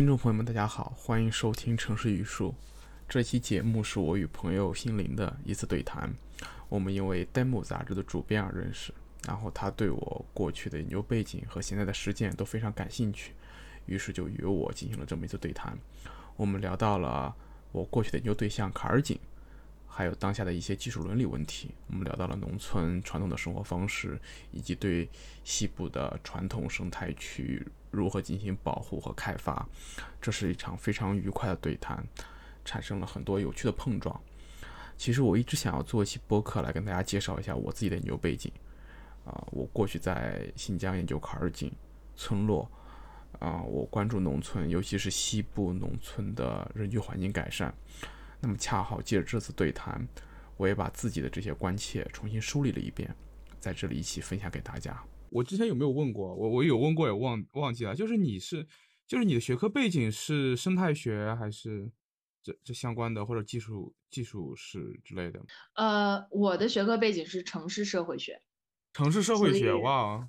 [0.00, 2.54] 听众朋友们，大家好，欢迎收听城市语数。
[3.06, 6.10] 这期节目是我与朋友心灵的一次对谈。
[6.70, 8.94] 我们因为《demo》杂志的主编而认识，
[9.26, 13.34] 然后他对我过去的研究背景和现在的实践都非常感兴趣，
[13.84, 15.76] 于是就与我进行了这么一次对谈。
[16.34, 17.36] 我们聊到了
[17.70, 19.20] 我过去的研究对象卡尔井，
[20.00, 21.74] 还有当下的一些技术伦理问题。
[21.88, 24.18] 我们聊到了农村传统的生活方式，
[24.50, 25.06] 以及对
[25.44, 29.68] 西部的传统生态区如何进行保护和开发。
[30.18, 32.02] 这是一场非常愉快的对谈，
[32.64, 34.18] 产生了很多有趣的碰撞。
[34.96, 38.50] 其实我一直想要做一期播客来跟大家介绍一下我自己的研究背景。
[39.26, 41.70] 啊，我过去在新疆研究卡尔井
[42.16, 42.66] 村落，
[43.38, 47.74] 啊，我关注农村，尤其是西部农村的人居环境改善。
[48.40, 50.06] 那么恰好借着这次对谈，
[50.56, 53.14] 我也把自己的这些关切重新梳理了一遍，
[53.58, 55.02] 在这里一起分享给大家。
[55.30, 56.34] 我之前有没有问过？
[56.34, 57.94] 我我有问过也忘忘记了。
[57.94, 58.66] 就是你是，
[59.06, 61.90] 就是你的学科背景是生态学还是
[62.42, 65.40] 这这相关的，或者技术技术史之类的？
[65.74, 68.42] 呃，我的学科背景是城市社会学。
[68.92, 70.28] 城市社会学，哇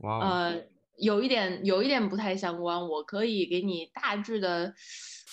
[0.00, 0.66] 哇哦，呃，
[0.98, 4.74] 有一点有一点不太相关，我可以给你大致的，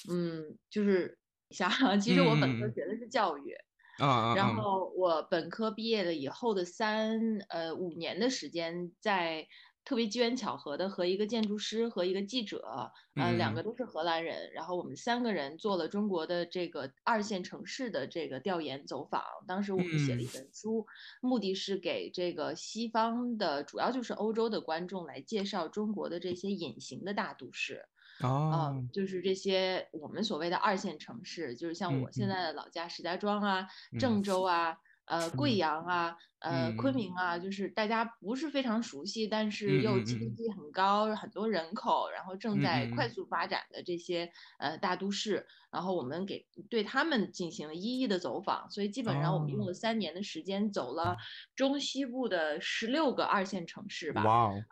[0.09, 1.16] 嗯，就是
[1.49, 1.69] 一下。
[1.97, 3.55] 其实我本科嗯学的是教育，
[3.99, 4.53] 然啊！
[4.53, 9.47] 后我本科毕业了以后的三呃五年的时间，在
[9.83, 19.23] 特别机缘巧合的和一个建筑师和一个记者，呃，两个嗯都是荷兰人，然后我们三个人做了中国的这个二线城市的这个调研走访。
[19.47, 20.85] 当时我们写了一嗯本书，
[21.21, 27.85] 目的是给这个西方的，主要就是欧洲的观众来介绍中国的这些隐形的大都市。
[28.19, 32.29] 啊呃，就是这些我们所谓的二线城市，就是像嗯我现嗯。
[32.29, 34.43] 在的老家石家庄啊、嗯郑州。
[34.43, 40.37] 啊、呃贵嗯阳啊、呃嗯昆明啊，就是大家不是非常熟悉，但是又嗯嗯嗯。
[40.37, 44.29] GDP 很高、很多人口，然后正在快速发展的这些
[44.59, 49.67] 呃大都市，然后我们给对他们进行了一一的走访，所以基本上我们用哦。
[49.67, 51.15] 了三年的时间，走了
[51.55, 54.23] 中西部的十六个二线城市吧。
[54.23, 54.65] 哇哦，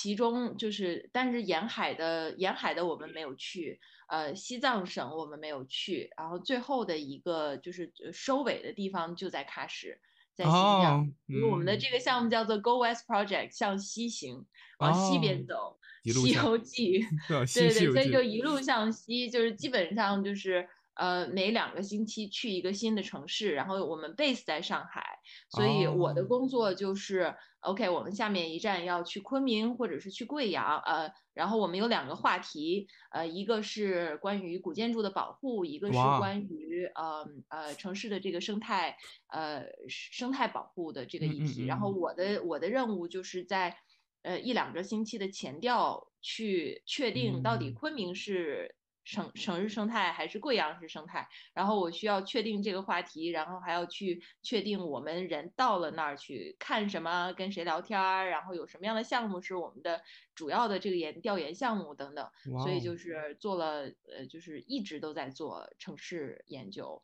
[0.00, 3.78] 其中就是，但是沿海的沿海的我们没有去，
[4.08, 9.98] 呃，西藏省我们没有去，然后最后的一个就是呃收尾的地方就在喀什，
[10.34, 11.02] 在新疆。
[11.02, 14.46] 哦，因为我们的嗯这个项目叫做 Go West Project，向西行，
[14.78, 25.18] 往西哦边走，西游记》 对对所以就一路向西，就是基本上就是呃每两个星期去一个新的城市，然后我们 base 在上海，
[25.48, 26.26] 所以我的哦。
[26.26, 38.96] 工作就是 OK，我们下面一站要去昆明或者是去贵阳，呃，然后我们有两个话题，呃，一个是关于古建筑的保护，一个是关于呃呃城市的这个生态
[39.28, 41.92] 呃生态保护的这个嗯嗯议题，然后嗯。
[41.92, 43.76] 我的我的任务就是在
[44.22, 47.72] 呃一两个星期的前调去确定到底嗯。
[47.72, 48.74] 昆明是
[49.04, 60.02] 城城市生态还是贵阳市生态，然后我需要确定这个话题，然后还要去确定我们人到了那儿去看什么，跟谁聊天儿，然后有什么样的项目是我们的
[60.34, 62.30] 主要的这个研调研项目等等，
[62.62, 67.02] 所以就是做了呃就是一直都在做城市研究，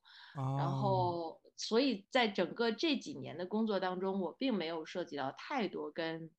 [0.54, 0.72] 然哦。
[0.72, 6.30] 后所以在整个这几年的工作当中，我并没有涉及到太多跟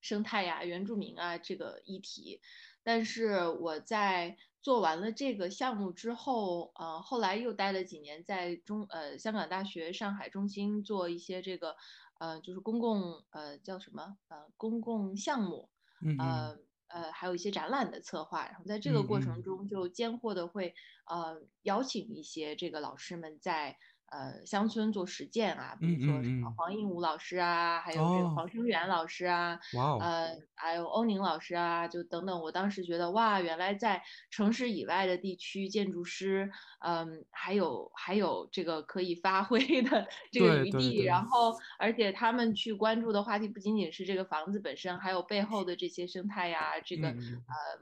[0.00, 2.40] 生态呀、原住民啊这个议题，
[2.82, 11.76] 但是我在做完了这个项目之后，呃，后来又待了几年在中呃香港大学上海中心做一些这个
[12.18, 15.70] 呃就是公共呃叫什么呃公共项目，
[16.02, 16.58] 嗯嗯呃。
[16.90, 20.74] 呃，还有一些展览的策划，然后在这个嗯过程嗯中就间或的会
[21.04, 23.76] 呃邀请一些这个老师们在
[24.10, 29.58] 呃乡村做实践啊，比嗯如说什么黄应武老师啊，还有这个哦黄生源老师啊，
[30.00, 32.40] 呃，还有欧宁老师啊，就等等。
[32.40, 36.50] 我当时觉得哇，原来在城市以外的地区，建筑师，
[36.80, 40.78] 嗯，还有还有这个可以发挥的这个余地。
[40.78, 47.16] 对对对然后，而且他们去关注的话题不仅仅是这个房子本身，还有背后的这些生态呀，这个呃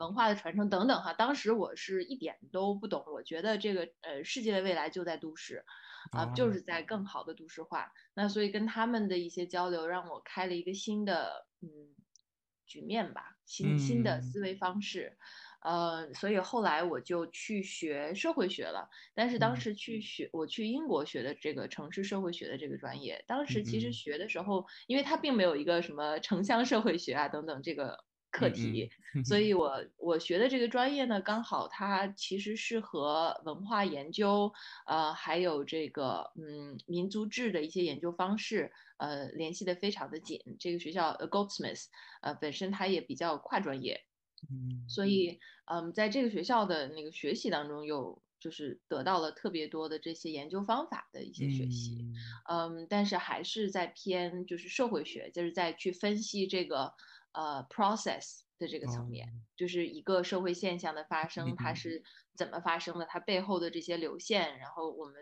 [0.01, 1.13] 文化的传承等等哈。
[1.13, 5.65] 当时我是一点都不懂，我觉得这个呃世界的未来就在都市。
[6.17, 7.93] 啊、哦就是在更好的都市化。
[8.15, 11.69] 那所以跟他们的一些交流，让我开了一个新的嗯
[12.67, 15.17] 局面吧，新新的嗯思维方式。
[15.63, 18.89] 呃，所以后来我就去学社会学了。
[19.15, 27.99] 但是当嗯时去学，我去英国学的这个城市社会学的这个专业，当时其实学的时候，因为它并没有一个什么城乡社会学啊等等这个
[28.37, 34.53] 课嗯题，嗯所以我我学的这个专业呢，刚好它其实是和文化研究，
[34.87, 40.39] 呃，还有这个嗯民族志的一些研究方式，呃，联系的非常的紧。
[40.59, 41.87] 这个学校呃 Goldsmith，
[42.23, 44.01] 呃，本身它也比较跨专业。
[44.51, 52.05] 嗯所以，嗯，在这个学校的那个学习当中，有就是得到了特别多的这些研究方法的一些学习，
[52.51, 56.93] 嗯嗯，但是还是在偏就是社会学，就是在去分析这个
[57.37, 62.03] 呃 process 的这个层面，哦就是一个社会现象的发嗯生，它嗯是
[62.35, 65.15] 怎么发生的，它背后的这些流线，然后我们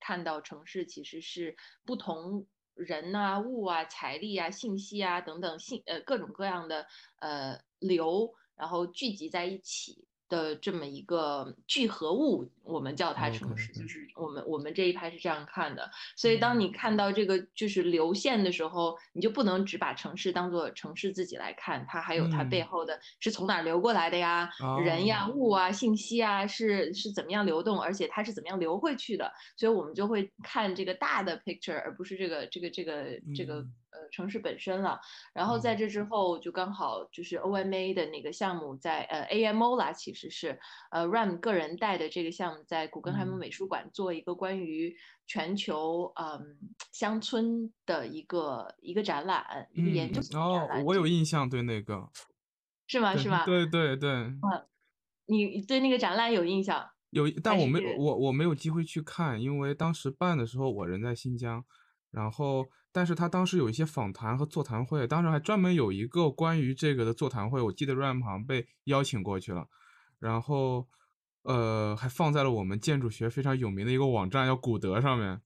[0.00, 6.86] 看到城市其实是不同人呐、物啊、财力啊、信息啊等等信呃各种各样的
[7.20, 10.06] 呃流，然后聚集在一起。
[10.28, 15.90] 的这么一个聚合物，我们叫它城市，就是我们我们这一派是这样看的。
[16.16, 16.76] 所以当嗯你。
[16.76, 22.66] 看到这个就是流线的时候，你就不能只把城市当做城市自己来看，它还有它背嗯。
[22.66, 24.50] 后的是从哪儿流过来的呀，
[24.84, 25.32] 人呀、哦。
[25.34, 29.32] 物啊、信息啊是是怎么样流动，而且它是怎么样流回去的。
[29.56, 35.00] 所以我们就会看这个大的 picture，而不是这个这个这个这个嗯呃城市本身了。
[35.32, 40.58] 然后在哦这之后，就刚好就是 OMA 的那个项目在呃 AMO 啦，其实是
[40.90, 44.94] 呃 Ram 个人带的这个项目，在古根海姆嗯美术馆做一个关于
[45.26, 46.58] 全球嗯
[46.92, 52.08] 乡村的一个一个展览，一个研究嗯型的展哦，我有印象，对那个，
[52.86, 53.16] 是吗？
[53.16, 53.44] 是吗？
[53.44, 54.40] 对对对，嗯
[55.26, 56.88] 你对那个展览有印象？
[57.10, 61.64] 有，但我没是我我没有机会去看，因为当时办的时候我人在新疆，
[62.10, 62.66] 然后
[62.96, 69.68] 但是他当时有一些访谈和座谈会，当时还专门有一个关于这个的座谈会，我记得 Ram 好像被邀请过去了，
[70.18, 70.88] 然后
[71.42, 75.38] 呃还放在了我们建筑学非常有名的一个网站叫古德上面，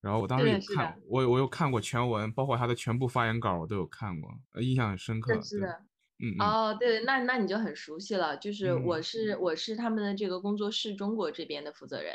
[0.00, 5.82] 然后我当时也看，我我有看过全文，包括他的全部发言稿我都有看过，呃印象很深刻，对是的。
[6.20, 8.36] 嗯嗯哦，对，那那你就很熟悉了。
[8.38, 12.14] 就是我嗯是我是他们的这个工作室中国这边的负责人，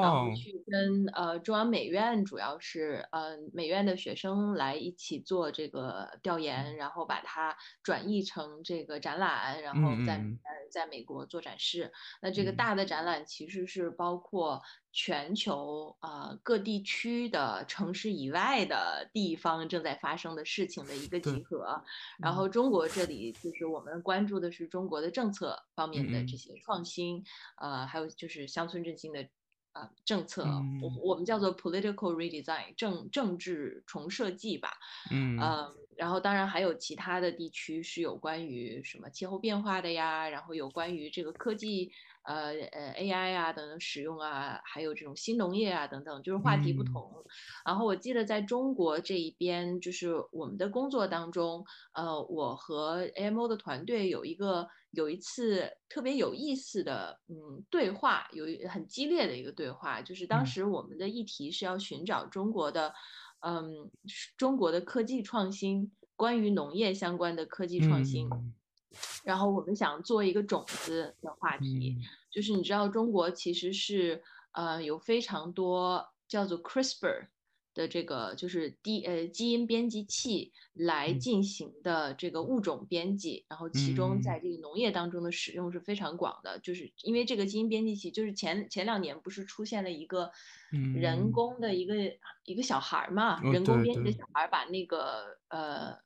[0.00, 11.90] 然后哦，去跟呃中央美院，主要是呃美院的学生来一起做这个调研，然后把它转译成这个展览，然后在呃在美国做展示。
[12.20, 14.60] 那这个嗯大的展览其实是包括
[14.92, 21.82] 全球啊、呃各地区的城市以外的地方正在发生的事情的一个集合。
[22.18, 27.24] 然嗯后中国这里就是我们关注的是中国的政策方面的这些创新，
[27.56, 29.26] 呃，还有就是乡村振兴的
[29.74, 31.02] 呃政策，我嗯。
[31.12, 34.70] 我们叫做 political redesign 政政治重设计吧，
[35.10, 35.62] 嗯。
[35.66, 41.90] 呃，然后当然还有其他的地区是有关于什么气候变化的呀，然后有关于这个科技，
[42.24, 46.84] 呃呃 AI 啊等等使用啊，还有这种新农业啊等等，就是话题不嗯。
[46.84, 47.24] 同。
[47.66, 51.64] 然后我记得在中国这一边，就是我们的工作当中，
[51.94, 60.46] 呃，我和 AMO 的团队有一个有一次特别有意思的嗯对话，有一很激烈的一个对话，就是当嗯。
[60.46, 62.94] 时我们的议题是要寻找中国的
[63.40, 63.90] 嗯
[64.36, 68.28] 中国的科技创新，关于农业相关的科技创新。
[68.30, 68.54] 嗯。
[69.24, 72.02] 然后我们想做一个种子的话题，嗯。
[72.30, 77.28] 就是你知道中国其实是呃有非常多叫做 CRISPR
[77.74, 81.14] 的这个就是基呃基因编辑器来嗯。
[81.14, 90.30] 进行的这个物种编辑，然后其中在这个农业当中的使用是非常广的，就是因为这个基因编辑器，就是前前两年不是出现了一个
[90.90, 91.32] 人嗯。
[91.32, 91.94] 工的一个、
[92.44, 95.96] 一个小孩儿嘛，哦人工编辑的小孩儿把那个呃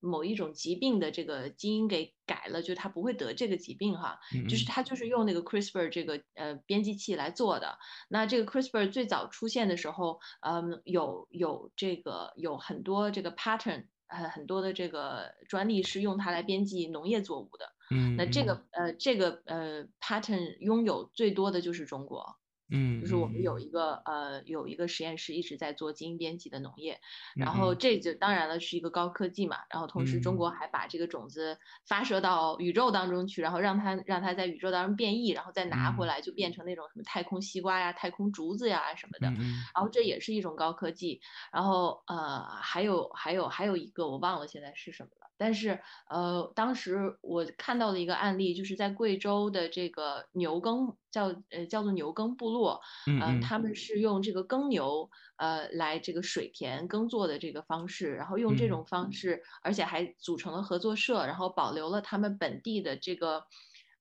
[0.00, 7.78] 某一种疾病的这个基因给改了，就他不会得这个疾病哈，就是嗯他就是用那个 CRISPR 这个呃编辑器来做的。
[8.08, 17.66] 那这个 CRISPR 最早出现的时候，嗯，有有这个有很多这个 pattern，呃，很多的这个专利是用它来编辑农业作物的。
[17.90, 22.36] 嗯那这个呃这个呃 pattern 拥有最多的就是中国。
[22.70, 26.98] 嗯就是我们有一个呃有一个实验室一直在做基因编辑的农业，
[27.34, 30.38] 嗯然后这就当然了是一个高科技嘛，然后同时中嗯。
[30.38, 36.08] 国还把这个种子发射到宇宙当中去，然后让它让它在宇宙当中变异，然后再拿回嗯。
[36.08, 39.32] 来就变成那种什么太空西瓜呀、太空竹子呀什么的，
[39.74, 41.20] 然后这也是一种高科技，
[41.52, 53.40] 然后呃还有还有还有一个我忘了现在是什么了，但是呃当时我看到的一个案例就是在贵州的这个牛耕叫呃叫做牛耕部落，呃嗯嗯。
[53.40, 58.68] 他们是用这个耕牛呃来这个水田耕作的这个方式，然后用这嗯。
[58.68, 63.44] 种方式，而且还组成了合作社，然后保留了他们本地的这个。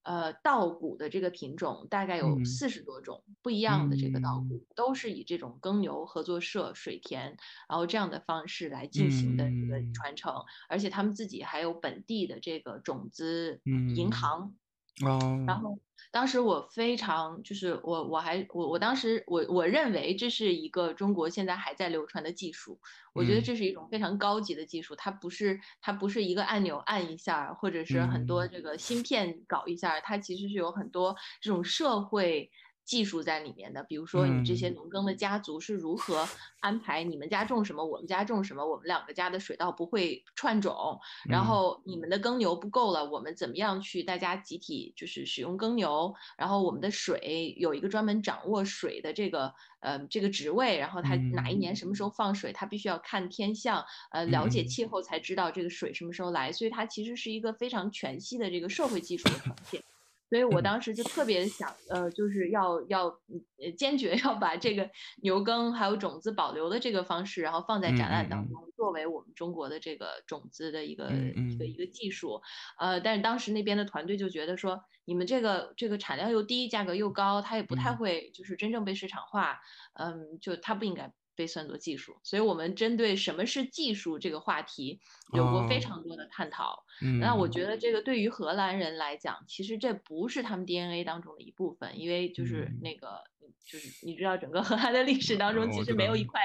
[0.07, 2.45] 呃，稻谷的这个品种大概有嗯。
[2.45, 4.47] 四十多种不一样的这个稻嗯。
[4.47, 7.35] 谷，都是以这种耕牛合作社、水田，
[7.67, 10.03] 然后这样的方式来进行的这个嗯。
[10.03, 10.31] 传承，
[10.69, 13.95] 而且他们自己还有本地的这个种子嗯。
[13.95, 14.55] 银行，
[15.03, 15.09] 哦，
[15.43, 15.79] 然后
[16.15, 22.79] 当时我非常就是我我还我我当时我我认为这是一个中国现在还在流传的技术，
[23.13, 32.49] 我觉得嗯这是一种非常高级的技术，它不是它不是一个按钮按一下，或者是很多嗯这个芯片搞一下儿，它其实是有很多这种社会。
[32.85, 36.27] 技术在里面的，比如说你这些嗯农耕的家族是如何
[36.59, 46.13] 安排你们家种什么，我们家种什么，我们两个家的水稻不会串种，然嗯后你们的耕牛不够了，我们怎么样去大家集体就是使用耕牛？
[46.37, 59.83] 然后我们的水有一个专门掌握水的这个呃这个职位，然后他哪一嗯年什么时候放水，他必须要看天象，呃了解气候才知道这个水什么时候来，所以它其实是一个非常全息的这个社会技术的呈现。
[60.29, 64.89] 所以我嗯当时就特别想，呃，就是要要呃坚决要把这个
[65.21, 72.41] 牛耕还有种子保留的这个方式，然后放在嗯展览当中，作为我们中国的这个种子的一个一个一个技术。
[72.79, 79.59] 呃，但是当时那边的团队就觉得说，你们这个这个产量又低，价格又高，它也不太嗯会就是真正被市场化，
[79.93, 81.13] 嗯，就它不应该。
[81.35, 84.99] 被算作技术，所以我们针对什么是技术这个话题
[85.33, 86.83] 有过非哦常多的探讨。
[87.01, 92.81] 嗯，那我觉得这个对于荷兰人来讲，其实这不是他们 DNA 当中的一部分，因为就是嗯。
[92.81, 93.21] 那个，
[93.67, 96.41] 就是你知道整个荷兰的历史当中，其实没有一块，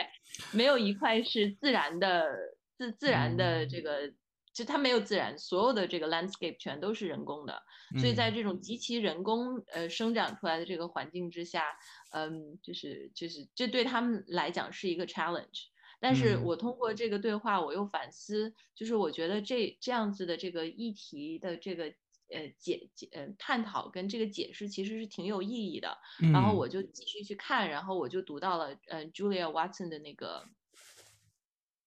[0.50, 2.28] 没有一块是自然的
[2.76, 3.68] 自自然的嗯。
[3.68, 4.12] 这个，
[4.52, 7.62] 就它没有自然，所有的这个 landscape 全都是人工的，
[7.96, 8.32] 所以在嗯。
[8.32, 11.64] 这种极其人工呃生长出来的这个环境之下，
[12.10, 15.66] 嗯，就是就是这对他们来讲是一个 challenge。
[16.02, 21.92] 但是嗯我通过这个对话，我又反思，就是我觉得这这样子的这个议题的这个
[22.30, 25.98] 呃解解呃探讨跟这个解释其实是挺有意义的。
[26.32, 30.48] 然后嗯我就继续去看，然后我就读到了呃 Julia Watson 的那个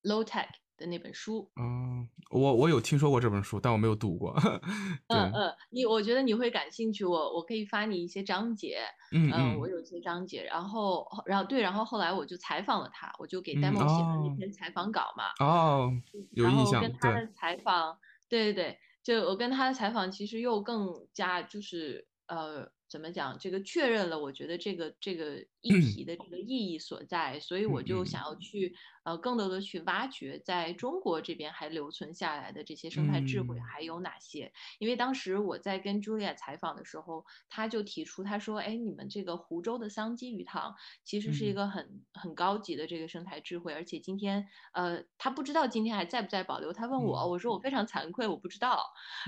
[0.03, 1.51] Low Tech 的那本书。
[1.55, 4.33] 嗯，我我有听说过这本书，但我没有读过。
[5.07, 8.79] 对，嗯嗯，你我觉得你会感兴趣，我我可以发你一些章节，
[9.11, 15.91] 嗯嗯，我嗯有一些章节，然后然后对，然后后来我就采访了他，我就给嗯 Demo 写了那哦篇采访稿嘛，哦，
[16.31, 33.73] 有然印象，后跟他，的采访，对对对，就我跟他的采访其实又更加就是呃怎么讲，这个确认了我觉得这个这个议题的这个意义所在，所以我就想要去呃更多的去挖掘在中国这边还留存下来的这些生态智慧嗯。
[33.73, 34.51] 还有哪些。
[34.79, 41.55] 因为当时我在跟茱莉亚采访的时候，他就提出他说，哎，你们这个湖州的桑基鱼塘其实是一嗯。
[41.55, 47.29] 个很很高级的这个生态智慧，而且今天呃他不知道今天还在不在保留，他问我，嗯。
[47.29, 48.83] 我说我非常惭愧，我不知道。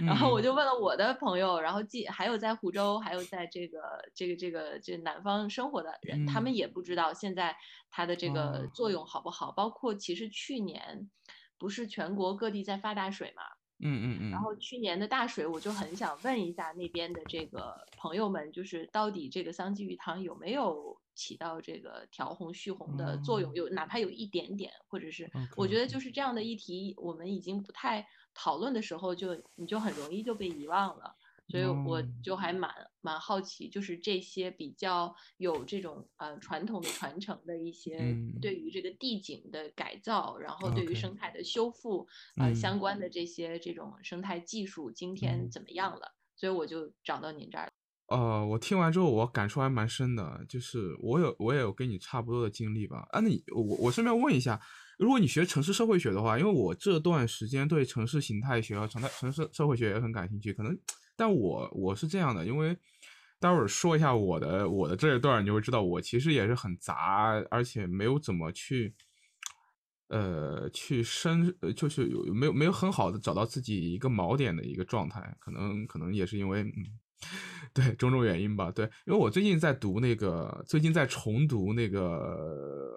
[0.05, 0.45] 然后我嗯。
[0.45, 3.79] 就问了我的朋友，然后既还有在湖州，还有在这个
[4.13, 7.55] 这个这个这南方生活的人，他嗯们也不知道现在
[7.89, 9.51] 它的这个哦作用好不好。
[9.51, 11.10] 包括其实去年
[11.58, 13.44] 不是全国各地在发大水嘛，
[13.79, 23.51] 嗯嗯嗯，然后去年的大水，我就很想问一下那边的这个朋友们，就是到底这个桑基鱼塘有没有起到这个调洪蓄洪的作用？
[23.51, 31.15] 哦有哪怕有一点点，或者是我觉得就是这样的议题，我们已经不太讨论的时候就，你就很容易就被遗忘了。
[31.47, 32.71] 所以我哦就还蛮
[33.01, 46.15] 蛮好奇，就是这些比较有这种呃传统的传承的一些嗯对于这个地景的改造，然后对于生态的修复，呃嗯相关的这些这种生态技术，今天嗯怎么样了？
[46.35, 47.71] 所以我就找到您这儿了。
[48.07, 53.07] 呃，我听完之后，我感触还蛮深的，就是我有我也有跟你差不多的经历吧。
[53.09, 54.61] 啊，那你我我顺便问一下，
[54.99, 60.77] 如果你学城市社会学的话，因为我这段时间对城市形态学和城态城市社会学也很感兴趣，可能，
[61.15, 62.77] 但我我是这样的，因为
[63.39, 68.93] 待会儿说一下我的我的这一段，你就会知道我其实也是很杂，而且没有怎么去。
[70.07, 76.74] 呃，去深，就是有没有没有很好的找到自己一个锚点的一个状态，可能可能也是因为，嗯，
[77.74, 82.93] 对种种原因吧，对，因为我最近在读那个，最近在重读那个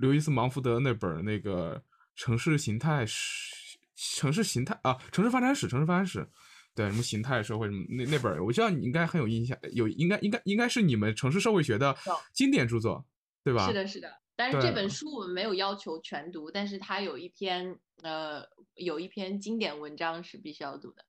[0.00, 1.80] 刘易斯芒福德那本那个
[2.16, 6.28] 城市形态史，城市形态啊，城市发展史，城市发展史，
[6.74, 11.96] 对，什么形态社会什么那那本儿，我知道你应该很有印象，有应该应该应该是你们城市社会学的
[12.32, 13.04] 经典著作，
[13.42, 13.66] 对吧？
[13.66, 14.10] 是的，是的。
[14.36, 18.42] 但是这本书我们没有要求全读，但是它有一篇呃
[18.74, 21.04] 有一篇经典文章是必须要读的。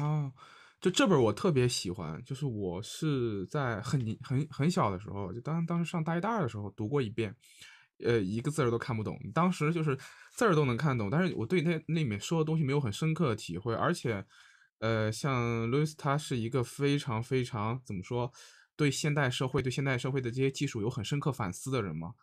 [0.00, 0.32] 啊，
[0.80, 7.36] 就这本儿我特别喜欢，就是我是在很很很小的时候，就当当时上大一大二的时候读过一遍，
[8.02, 9.94] 呃，一个字儿都看不懂，当时就是
[10.32, 14.24] 字儿都能看懂，但是我对那那里面说的东西没有很深刻的体会，而且，
[14.80, 18.32] 呃，像路易斯他是一个非常非常怎么说，
[18.76, 22.14] 对现代社会对现代社会的这些技术有很深刻反思的人嘛。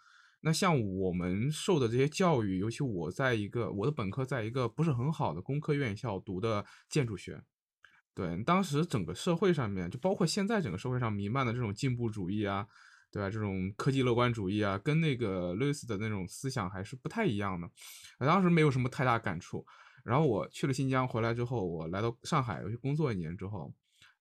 [0.41, 7.41] 那像我们受的这些教育，尤其我在一个我的本科在一个不是很好的工科院校读的建筑学，
[8.13, 12.67] 对，当时整个社会上面，就包括现在整个社会上弥漫的这种进步主义啊，
[13.11, 13.29] 对吧？
[13.29, 17.69] 这种科技乐观主义啊，跟那个路易斯的那种思想还是不太一样的。
[18.19, 19.65] 当时没有什么太大感触。
[20.07, 23.73] 然后我去了新疆，回来之后，我来到上海，我去工作一年之后，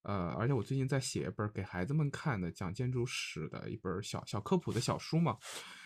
[0.03, 5.37] 呃，而且我最近在写一本给孩子们看的讲建筑史的一本小小科普的小书嘛。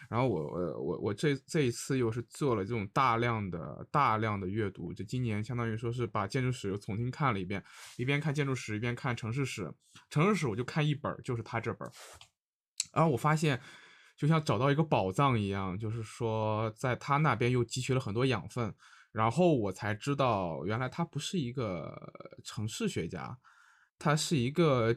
[0.09, 7.63] 然后我我我我这这一次又是做了这种大量的大量的阅读，就今年相当于说是把建筑史又重新看了一遍，
[7.99, 9.71] 一边看建筑史一边看城市史。
[10.09, 11.87] 城市史我就看一本，就是他这本。
[12.95, 13.61] 然后我发现，
[14.17, 18.75] 就像找到一个宝藏一样，就是说在他那边又汲取了很多养分。
[19.13, 22.13] 然后我才知道，原来他不是一个
[22.45, 23.37] 城市学家，
[23.99, 24.97] 他是一个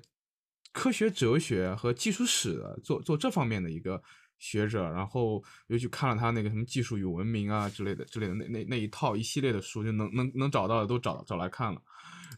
[0.71, 4.01] 科学哲学和技术史的做做这方面的一个
[4.37, 4.89] 学者。
[4.91, 11.81] 然后又去看了他那个什么《技术与文明》啊之类的之类的那那那一套一系列的书，就能能能找到的都找找来看了。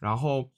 [0.00, 0.50] 然后，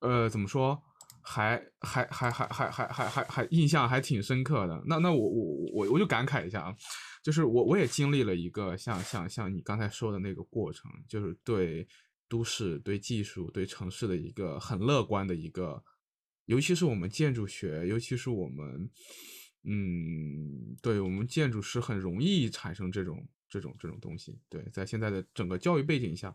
[0.00, 0.82] 呃，怎么说，
[1.22, 4.82] 还还还还还还还还印象还挺深刻的。
[4.86, 6.76] 那那我我我我就感慨一下啊。
[7.22, 11.86] 就是我，我也经历了一个像像像你刚才说的那个过程，就是对
[12.28, 15.80] 都市、对技术、对城市的一个很乐观的一个，
[16.46, 18.90] 尤其是我们建筑学，尤其是我们，
[19.62, 24.40] 嗯，对我们建筑师很容易产生这种这种这种东西。
[24.48, 26.34] 对，在现在的整个教育背景下，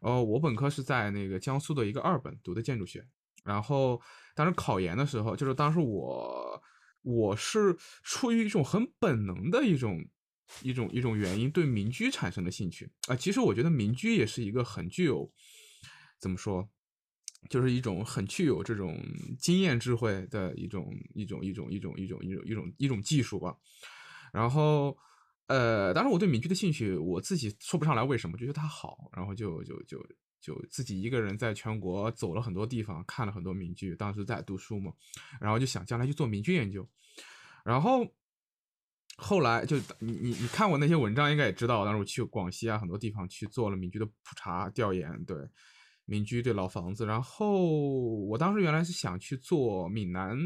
[0.00, 3.06] 呃，我本科是在那个江苏的一个二本读的建筑学，
[3.48, 4.00] 然后
[4.36, 6.62] 当时考研的时候，就是当时我。
[7.02, 10.04] 我是出于一种很本能的一种
[10.62, 13.16] 一种一种原因，对民居产生的兴趣啊。
[13.16, 15.32] 其实我觉得民居也是一个很具有
[16.18, 16.68] 怎么说，
[17.48, 19.00] 就是一种很具有这种
[19.38, 23.56] 经验智慧的一种一种一种一种一种一种一种一种技术吧。
[24.32, 24.94] 然后，
[25.46, 29.98] 呃，当时我对民居的兴趣，我自己说不上来为什么，就觉得它好，然后就就就。
[30.40, 33.94] 就自己一个人在全国走了很多地方，看了很多民居。
[33.96, 34.92] 当时在读书嘛，
[35.40, 36.88] 然后就想将来去做民居研究。
[37.64, 38.06] 然后
[39.16, 45.36] 后来就你你你看我那些文章，应该也知道，当时我去广西啊很多地方去做了民居的普查调研，对
[46.04, 47.04] 民居对老房子。
[47.04, 47.66] 然后
[48.26, 50.38] 我当时原来是想去做闽南，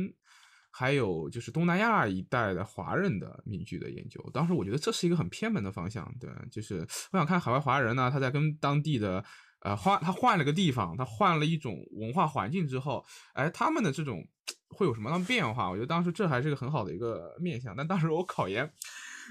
[0.70, 4.18] 还有就是东南亚一带的华人的民居的研究。
[4.32, 6.78] 当时我觉得这是一个很偏门的方向，对，就是
[7.12, 9.22] 我想看海外华人呢，他在跟当地的。
[9.64, 14.26] 呃，换他换了个地方，他换了一种文化环境之后，哎，他们的这种
[14.68, 15.70] 会有什么样的变化？
[15.70, 17.72] 我觉得当时这还是个很好的一个面向。
[17.76, 18.68] 但当时我考研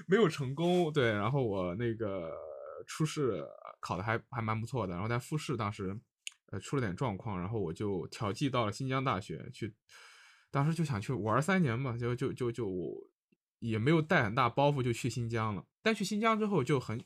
[0.06, 2.32] 没有成功，对，然后我那个
[2.86, 3.44] 初试
[3.78, 5.94] 考的还还蛮不错的，然后在复试当时
[6.50, 9.74] 呃出了点状况，然后我就调剂到了新疆大学去，
[10.50, 12.90] 当时就想去玩三年嘛，就就就就我
[13.58, 15.62] 也没有带很大包袱就去新疆了。
[15.82, 17.04] 但去新疆之后就很。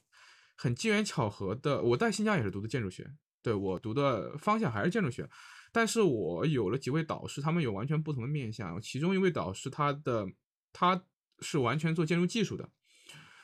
[0.57, 3.07] 很机缘巧合的，我在新疆也是读的建筑学，
[3.43, 5.29] 对我读的方向还是建筑学，
[5.71, 8.81] 但是我有了几位导师，他们有完全不同的面向。
[8.81, 10.27] 其中一位导师，他的
[10.73, 11.05] 他
[11.41, 12.71] 是完全做建筑技术的，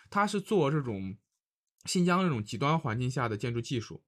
[0.08, 1.16] 他是做这种
[1.84, 4.02] 新疆这种极端环境下的建筑技术。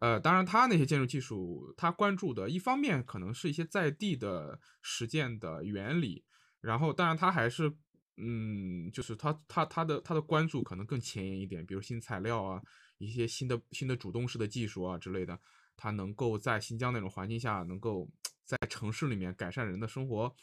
[0.00, 6.24] 呃，当然他那些建筑技术，他关注的一方面可能是一些在地的实践的原理，
[6.60, 7.76] 然后当然他还是。
[8.22, 12.60] 嗯，就是他他他的他的关注可能更前沿一点，比如新材料啊，
[12.98, 15.38] 一些新的新的主动式的技术啊之类的，
[15.76, 18.08] 他能够在新疆那种环境下，能够
[18.44, 20.34] 在城市里面改善人的生活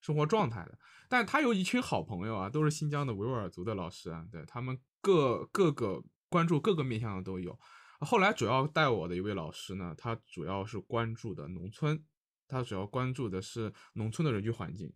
[0.00, 0.78] 生活状态的。
[1.08, 7.56] 但他有一群好朋友啊，都是新疆的维吾尔族的老师啊，对他们各各个关注各个面向的都有。
[8.00, 12.04] 后来主要带我的一位老师呢，他主要是关注的农村，
[12.48, 14.92] 他主要关注的是农村的人居环境。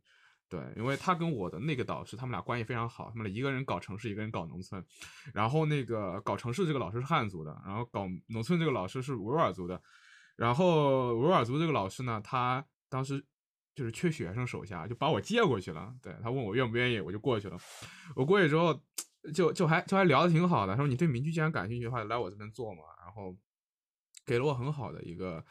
[0.49, 3.11] 对，因为他跟我的那个导师，他们俩关系非常好。
[3.11, 4.83] 他们俩一个人搞城市，一个人搞农村。
[5.35, 9.79] 然后那个搞城市这个老师是汉族的，然后搞农村这个老师是维吾尔族的。
[10.37, 13.23] 然后维吾尔族这个老师呢，他当时
[13.75, 15.95] 就是缺学生手下，就把我接过去了。
[16.01, 17.59] 对他问我愿不愿意，我就过去了。
[18.17, 18.73] 我过去之后，
[19.35, 20.75] 就就还就还聊得挺好的。
[20.77, 22.81] 说你对民居既然感兴趣的话，来我这边做嘛。
[23.05, 23.37] 然后
[24.25, 25.45] 给了我很好的一个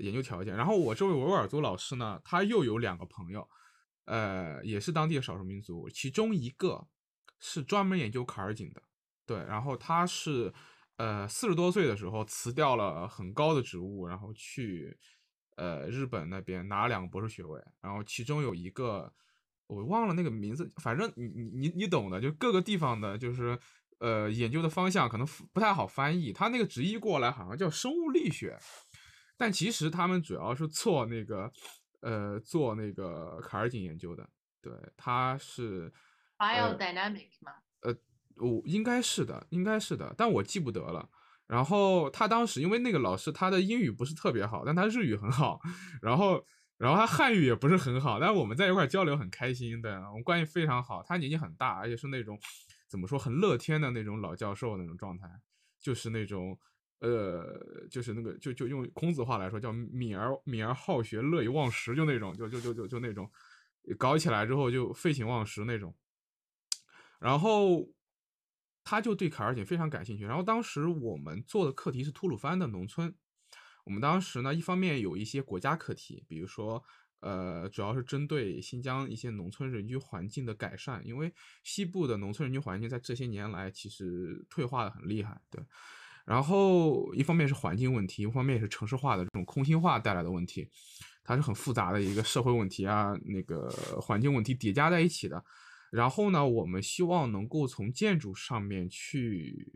[0.00, 0.54] 研究条件。
[0.54, 3.48] 然后我这位维吾尔族老师呢，他又有两个朋友。
[4.06, 6.86] 呃，也是当地的少数民族，其中一个
[7.40, 8.82] 是专门研究卡尔井的，
[9.24, 10.52] 对，然后他是
[10.96, 14.94] 呃四十多岁的时候辞掉了很高的职务，然后去
[15.56, 19.10] 呃日本那边拿了两个博士学位，然后其中有一个
[19.66, 23.58] 我忘了那个名字，反正你你你你懂的，就各个地方的，就是
[24.00, 28.58] 呃研究的方向可能不太好翻译，他那个直译过来好像叫生物力学，
[29.38, 31.50] 但其实他们主要是做那个。
[32.04, 34.28] 呃，做那个卡尔井研究的，
[34.60, 35.90] 对，他是
[36.36, 37.54] biodynamic 吗？
[37.80, 37.96] 呃，
[38.36, 41.08] 我应该是的，应该是的，但我记不得了。
[41.46, 45.58] 然后他当时因为那个老师他的英语不是特别好，但他日语很好，
[46.02, 46.44] 然后
[46.76, 51.02] 然后他汉语也不是很好，但是我们在一块交流很开心，对我们关系非常好。
[51.02, 52.38] 他年纪很大，而且是那种
[52.86, 55.26] 怎么说很乐天的那种老教授那种状态，
[55.80, 56.58] 就是那种
[57.00, 63.30] 呃，就是那个就就用孔子话来说叫敏而敏而好学，乐以忘食，就那种就就就就就那种
[63.98, 65.94] 搞起来之后就废寝忘食那种。
[67.20, 67.88] 然后
[68.82, 70.24] 他就对卡尔井非常感兴趣。
[70.24, 73.14] 然后当时我们做的课题是吐鲁番的农村。
[73.84, 76.82] 我们当时呢，一方面有一些国家课题，比如说，
[77.20, 85.62] 呃，主要是针对新疆一些农村人居环境的改善，因为西部的农村人居环境在这些年来其实退化的很厉害，对。
[86.24, 90.68] 然后一方面是环境问题，一方面也是城市化的这种空心化带来的问题，
[91.22, 93.68] 它是很复杂的一个社会问题啊，那个
[94.00, 95.44] 环境问题叠加在一起的。
[95.90, 99.70] 然后呢，我们希望能够从建筑上面去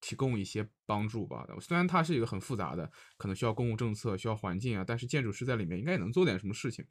[0.00, 1.46] 提供一些帮助吧。
[1.60, 6.84] 虽然它是一个很复杂的，可能需要公共政策、需要环境啊，但是建筑师在里面应该也能做点什么事情。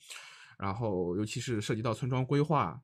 [0.57, 2.81] 然后，尤其是涉及到村庄规划、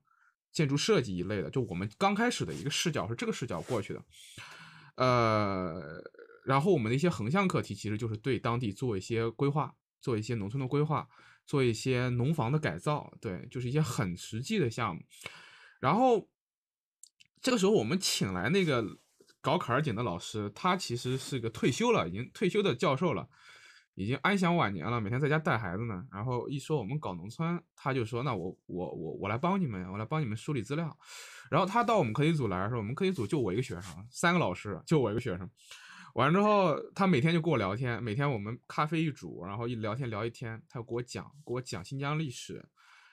[0.52, 4.04] 建筑设计一类的，就我们刚开始的一个视角是这个视角过去的。
[4.96, 6.02] 呃，
[6.46, 11.08] 然后我们的一些横向课题其实就是对当地做一些规划，做一些农村的规划。
[11.48, 15.04] 做一些农房的改造，对，就是一些很实际的项目。
[15.80, 16.28] 然后
[17.40, 18.84] 这个时候，我们请来那个
[19.42, 23.30] 搞坎儿井的老师，他其实是个退休了，已经退休的教授了，
[23.96, 26.06] 已经安享晚年了，每天在家带孩子呢。
[26.12, 30.96] 然后一说我们搞农村，他就说：“那我我我我来帮你们，我来帮你们梳理资料。”
[31.50, 35.50] 然后他到我们课题组来的时候，我们课题组就我一个学生，三个老师就我一个学生。
[36.14, 42.66] 完之后，他每天就跟我聊天，每天我们咖啡一煮，然后一聊天聊一天，他就给我讲，给我讲新疆历史，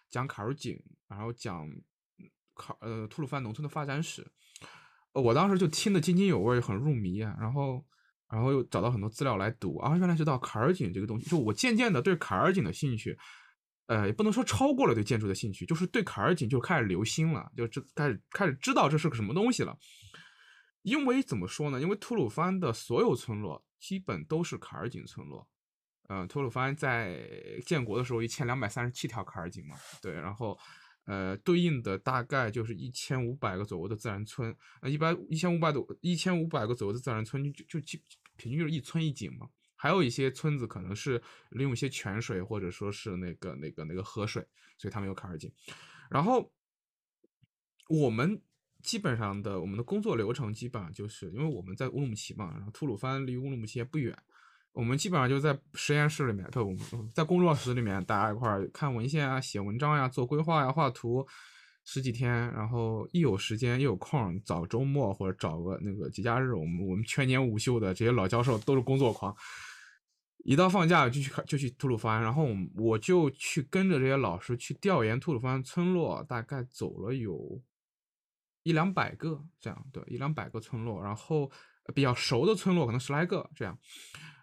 [0.08, 1.68] 讲卡尔井，然后讲
[2.54, 4.26] 卡呃吐鲁番农村的发展史。
[5.14, 7.36] 我当时就听得津津有味，很入迷啊。
[7.38, 7.84] 然后，
[8.32, 11.28] 然后又找到很多资料来读啊，原来知道卡尔井这个东西。
[11.28, 13.14] 就我渐渐的对卡尔井的兴趣，
[13.88, 19.76] 呃，也不能说超过了对建筑的兴趣，就是对卡尔井就开始留心了，就这开始开始知道这是个什么东西了。
[20.80, 21.78] 因为怎么说呢？
[21.78, 25.46] 因为吐鲁番的所有村落基本都是卡尔井村落。
[26.08, 27.20] 嗯，吐鲁番在
[27.64, 30.58] 建国的时候一千两百三十七条卡尔井嘛，对，然后
[31.04, 34.54] 呃，对应的大概就是一千五百个左右的自然村。
[34.80, 37.98] 呃，一般一千五百多一千五百个左右的自然村就就就
[38.36, 39.48] 平均就是一村一井嘛。
[39.74, 44.46] 还有一些村子可能是利用一些泉水或者说是那个那个那个河水，
[44.78, 45.52] 所以他们有卡尔井。
[46.10, 46.52] 然后
[47.88, 48.42] 我们。
[48.82, 54.12] 基本上的我们的工作流程基本上就是因为我们在乌鲁木齐嘛，然后吐鲁番离乌鲁木齐也不远，
[54.72, 56.76] 我们基本上就在实验室里面，不，
[57.14, 61.24] 在工作室里面大家一块儿看文献啊、写文章呀、做规划呀、画图，
[61.84, 69.34] 十几天，然后一有时间一有空，找周末或者找个那个节假日，我们我们全年无休的这些老教授都是工作狂，
[70.44, 77.62] 一到放假就去就去吐鲁番，然后我就去跟着这些老师去调研吐鲁番村落，大概走了有。
[78.64, 81.50] 一两百个这样，对，一两百个村落，然后
[81.96, 83.76] 比较熟的村落可能十来个这样，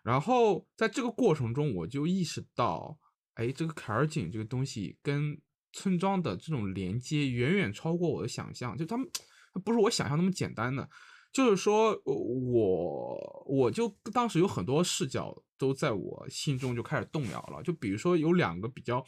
[0.04, 2.99] 然后在这个过程中，我就意识到，
[3.36, 5.39] 哎，这个坎儿井这个东西跟
[5.71, 9.08] 村庄的这种连接远远超过我的想象，就他们
[9.63, 10.89] 不是我想象那么简单的，
[11.32, 19.05] 就是说我我就当时有很多视角都在我心中就开始动摇了，就比如说有两个比较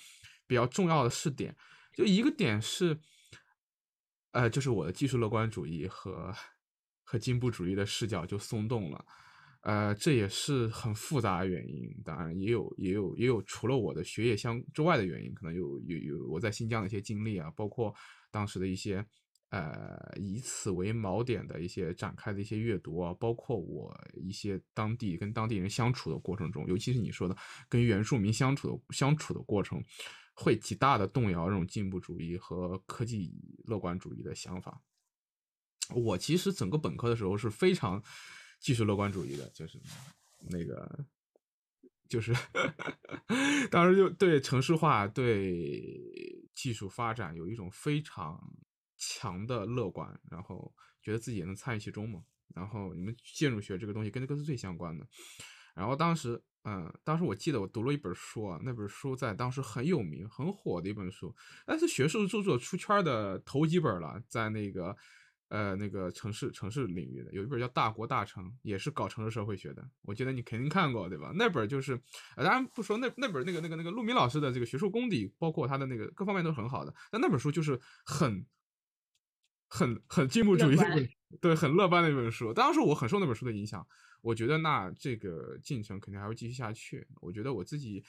[0.47, 1.55] 比较重要的试点，
[1.95, 2.99] 就一个点是。
[4.33, 6.33] 呃，就是我的技术乐观主义和
[7.03, 9.05] 和进步主义的视角就松动了，
[9.61, 11.89] 呃，这也是很复杂的原因。
[12.03, 17.93] 当然，也有也有也有除了我的学业相之外的原因，可能有有有我在新疆的一些经历啊，包括
[18.29, 19.05] 当时的一些
[19.49, 27.35] 呃以此为锚点的一些展开的一些阅读啊，包括我一些当地跟当地人相处的过程中，尤其是你说的
[27.69, 29.83] 跟原住民相处的相处的过程。
[30.33, 33.31] 会极大的动摇这种进步主义和科技
[33.65, 34.81] 乐观主义的想法。
[35.93, 38.01] 我其实整个本科的时候是非常
[38.61, 39.77] 技术乐观主义的，就是
[40.49, 41.05] 那个，
[42.07, 42.33] 就是
[43.69, 48.41] 当时就对城市化、对技术发展有一种非常
[48.95, 52.23] 强的乐观，然后觉得自己也能参与其中嘛。
[52.55, 55.05] 然后你们建筑学这个东西跟这个是最相关的。
[55.75, 56.41] 然后当时。
[56.63, 64.95] 嗯，当时我记得我读了一本书啊，那本书在当时很有名、很火的一本书，但是学术著作出圈的头几本了，在那个
[65.51, 71.33] 呃那个城市城市领域的，有一本叫《大国大城》，也是搞城市社会学的，我觉得你肯定看过对吧？
[71.35, 71.99] 那本就是，
[72.37, 78.45] 当然不说那那本那个那个那个陆明老师的这个学术功底，包括他的那个各方面都是很好的，但那本书就是很
[79.67, 80.77] 很很进步主义
[81.41, 82.53] 对，很乐观的一本书。
[82.53, 83.85] 当时我很受那本书的影响，
[84.21, 87.05] 我觉得那这个进程肯定还会继续下去。
[87.21, 88.03] 我觉得我自己，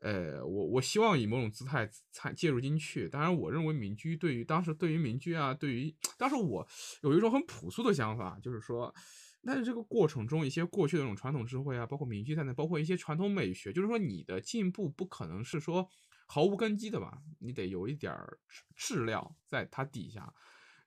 [0.00, 3.08] 呃，我我希望以某种姿态参介入进去。
[3.08, 6.66] 当然，我认为民居对于当时对于民居啊，对于当时我
[7.02, 8.94] 有一种很朴素的想法，就是说。
[9.42, 15.88] 但是这个过程中，一些过去的那种传统智慧啊，包括民居在内，包括一些传统美学，就是说你的进步不可能是说
[16.26, 17.22] 毫无根基的吧？
[17.38, 20.30] 你得有一点儿质质料在它底下。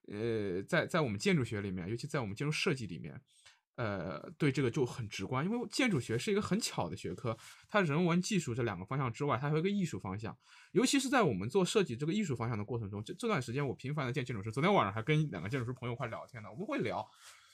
[0.06, 3.20] 呃，在在我们建筑学里面，尤其在我们建筑设计里面，
[3.76, 7.36] 呃，对这个就很直观，因为建筑学是一个很巧的学科，
[7.68, 10.36] 它人文技术这两个方向之外，它还有一个艺术方向。
[10.72, 17.04] 尤其是在我们做设计这个艺术方向的过程中，这这段时间我频繁的见建筑师，昨天晚上还跟两个建筑师朋友一块聊天呢，我们会聊。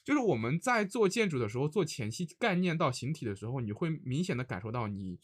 [0.03, 5.19] 就是我们在做建筑的时候，做前期概念到形体的时候，你会明显的感受到，你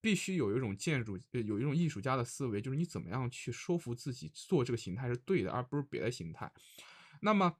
[0.00, 6.52] 必须有一种建筑，有一种艺术家的思维，就是你怎么样去说服自己做这个形态是对的，而不是别的形态。
[7.22, 7.54] 那么，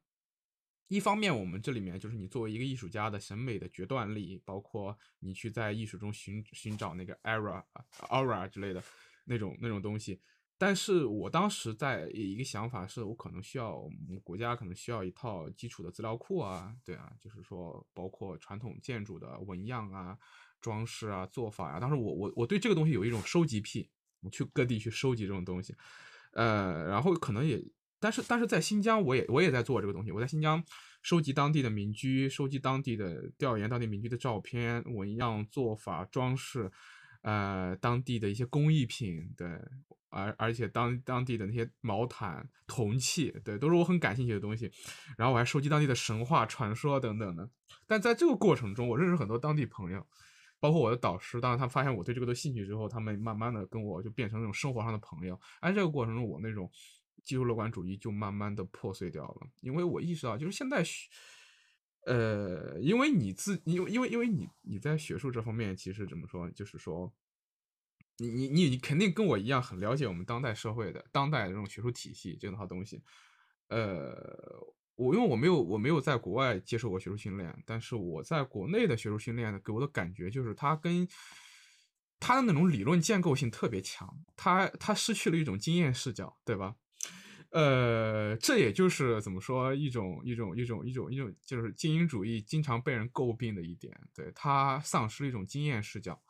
[0.90, 7.62] 一方面我们这里面就是你作为一个艺术家的审美的决断力，包括你去在艺术中寻寻找那个 era、
[8.08, 8.82] aura 之类的
[9.24, 10.20] 那种那种东西。
[10.58, 20.18] 但是我当时在一个想法是，我可能需要我们国家可能需要一套基础的资料库啊，对啊，就是说包括传统建筑的纹样啊、
[20.60, 21.78] 装饰啊、做法啊。
[21.78, 23.88] 当时我我我对这个东西有一种收集癖，
[24.22, 25.72] 我去各地去收集这种东西，
[26.32, 27.62] 呃，然后可能也，
[28.00, 30.64] 但是但是在新疆，我也我也在做这个东西，我在新疆
[31.02, 36.70] 收集当地的民居，收集当地的调研当地民居的照片、纹样、做法、装饰。
[37.22, 39.46] 呃，当地的一些工艺品，对，
[40.08, 44.72] 而而且当当地的那些毛毯、铜器，对，都是我很感兴趣的东西。
[45.18, 47.46] 然后我还收集当地的神话传说等等的。
[47.86, 50.06] 但在这个过程中，我认识很多当地朋友，
[50.58, 51.38] 包括我的导师。
[51.42, 55.38] 当然，他发现我对这个的兴趣之后，他们慢慢的跟我就变成那种生活上的朋友。
[55.60, 56.70] 而这个过程中，我那种
[57.22, 61.08] 技术乐观主义就慢慢的破碎掉了，因为我意识到，就是现在学。
[62.06, 67.12] 呃，因为你自，因为因为因为你你在学术这方面，其实怎么说，就是说，
[68.16, 73.02] 你你你你肯定跟我一样很了解我们当代社会的当代的这种学术体系这套东西。
[73.68, 74.58] 呃，
[74.94, 81.06] 我因为我没有我没有在国外接受过学术训练，但是我在国内的学术训练呢，给我的感觉就是它跟
[82.18, 86.76] 它的那种理论建构性特别强，它它失去了一种经验视角，对吧？
[87.50, 96.22] 呃，这也就是怎么说一种一种一种一种一种，就是精英主义经常被人诟病的一点，对他丧失了一种经验视角。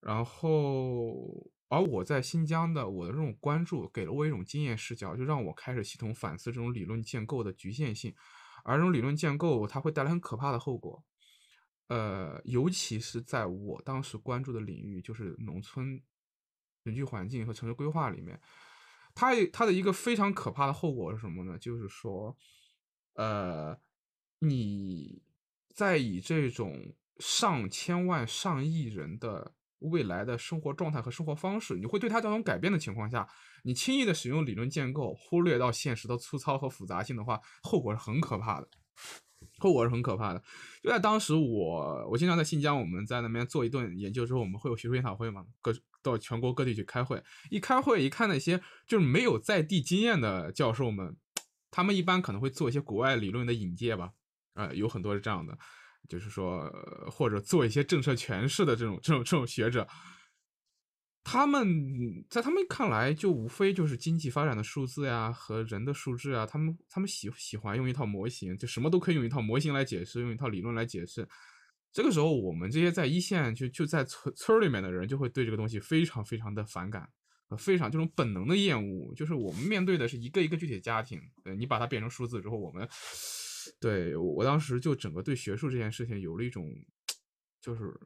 [0.00, 8.14] 然后，而我在新疆的我的这种关注，给了我一种经验视角，就让我开始系统反思这种理论建构的局限性。
[8.64, 11.02] 而这种理论建构，它会带来很可怕的后果。
[11.88, 16.02] 呃，尤其是在我当时关注的领域，就是农村
[16.82, 18.40] 人居环境和城市规划里面。
[19.14, 21.56] 它它的一个非常可怕的后果是什么呢？
[21.58, 22.36] 就是说，
[23.14, 23.78] 呃，
[24.40, 25.22] 你
[25.74, 33.28] 在以这种上千万、上亿人的未来的生活状态和生活方式，你会对它造成改变的情况下，
[33.62, 38.68] 你轻易的使用理论建构，忽略到现实的粗糙和复杂性的话，后果是很可怕的。
[39.58, 40.42] 后果是很可怕的。
[40.82, 47.22] 就在当时，我我经常在新疆，我们在那边做一顿研究之后，我们会有学术研讨会嘛，各到全国各地去开会。
[47.50, 51.16] 一开会，一看那些就是没有在地经验的教授们，
[51.70, 54.10] 他们一般可能会做一些国外理论的引介吧，
[54.54, 55.56] 呃，有很多是这样的，
[56.08, 56.70] 就是说
[57.10, 59.86] 或者做一些政策诠释的这种这种这种学者。
[61.24, 66.44] 他们在他们看来，就无非就是经济发展的数字呀和人的数字啊。
[66.44, 71.26] 他们他们喜喜欢用一套模型，就什么都可以用一套模型来解释，用一套理论来解释。
[71.90, 77.08] 这个时候，我们这些在一线就就在村村里面的人，就会对这个东西非常非常的反感，
[77.56, 79.14] 非常这种本能的厌恶。
[79.14, 82.86] 就是我们面对的是一个一个具体家庭，对你把它变成数字之后，我们
[83.80, 86.68] 对我当时就整个对学术这件事情有了一种
[87.62, 87.98] 就是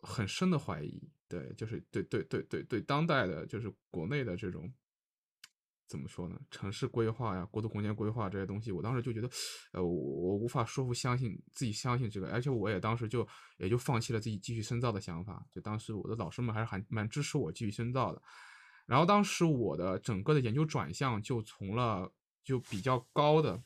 [0.00, 1.10] 很深的怀疑。
[1.28, 4.72] 对，就是对对对对对，当代的，就是国内的这种，
[5.86, 6.40] 怎么说呢？
[6.50, 9.30] 城市规划呀，国土空间规划这些东西，我当时就觉得，
[9.72, 13.26] 呃，我我无法说服相信自己相信这个，而且我也当时就
[13.58, 15.46] 也就放弃了自己继续深造的想法。
[15.52, 18.22] 就当时我的老师们还是还蛮支持我继续深造的。
[18.86, 22.10] 然后当时我的整个的研究转向就从了
[22.42, 23.62] 就比较高的。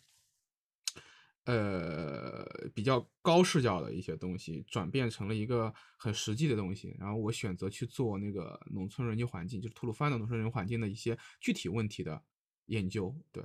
[1.45, 6.95] 呃，比较高视角的一些东西，转变成了一个很实际的东西。
[7.01, 12.23] 然后我选择去做那个农村人居环境，就是吐鲁番的农村人居环境的一些具体问题的
[12.67, 13.13] 研究。
[13.33, 13.43] 对，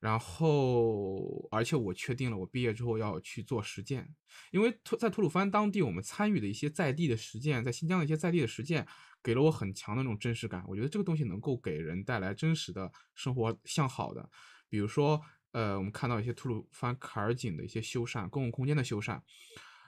[0.00, 4.14] 然后而且我确定了，我毕业之后要去做实践，
[4.50, 8.86] 因为吐在吐鲁番当地，我们参与的一些在地的实践，在新疆的一些在地的实践，
[9.22, 10.62] 给了我很强的那种真实感。
[10.68, 14.28] 我觉得这个东西能够给人带来真实的生活向好的。
[14.68, 15.22] 比如说，
[15.54, 19.20] 呃，我们看到一些吐鲁番卡尔井的一些修缮、公共空间的修缮，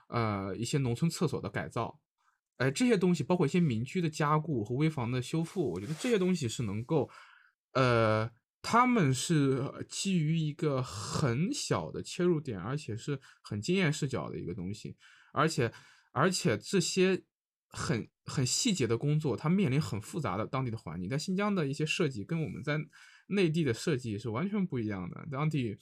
[0.06, 1.98] 呃，一些农村厕所的改造，
[2.58, 7.10] 哎，这些东西包括一些民居的加固和危房的修复，我觉得这些东西是能够，
[7.72, 8.30] 呃，
[8.62, 14.96] 他们是基于一个很小的切入点，而且是很经验视角的一个东西，
[15.32, 15.72] 而且
[16.12, 17.24] 而且这些
[17.66, 22.78] 很很细节的工作，它面临很复杂的当地的环境，在新疆的一些设计跟我们在
[23.26, 25.76] 内地的设计是完全不一样的，当地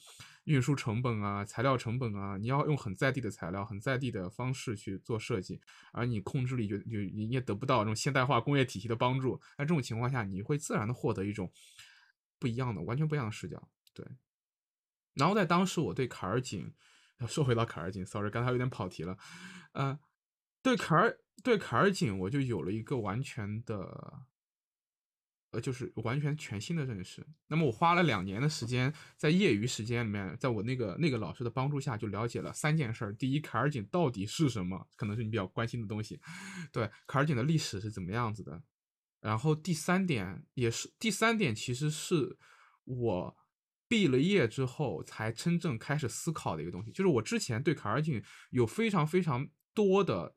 [0.45, 11.51] 运输成本啊、材料成本啊，你要用很在地的材料、很在地的方式去做设计，而你控制力就就你也得不到这种现代化工业体系的帮助，在这种情况下，你会自然的获得一种
[12.39, 13.69] 不一样的、完全不一样的视角。
[13.93, 14.05] 对，
[15.13, 16.73] 然后在当时我对卡尔井，
[17.27, 19.17] 说回到卡尔井，sorry，刚才有点跑题了，
[19.73, 19.99] 呃，
[20.61, 24.25] 对卡尔对卡尔井，我就有了一个完全的。
[25.59, 27.25] 就是完全全新的认识。
[27.47, 33.13] 那么我花了两年的时间，在业余时间里面，在我那个那个老师的帮助下，就了解了三件事儿。
[33.15, 34.87] 第一，卡尔井到底是什么？
[34.95, 36.19] 可能是你比较关心的东西。
[36.71, 38.61] 对，卡尔井的历史是怎么样子的？
[39.21, 42.37] 然后第三点也是第三点，其实是
[42.83, 43.37] 我
[43.87, 46.91] 毕了业之后才真正开始思考的一个东西。
[46.91, 50.35] 就是我之前对卡尔井有非常非常多的。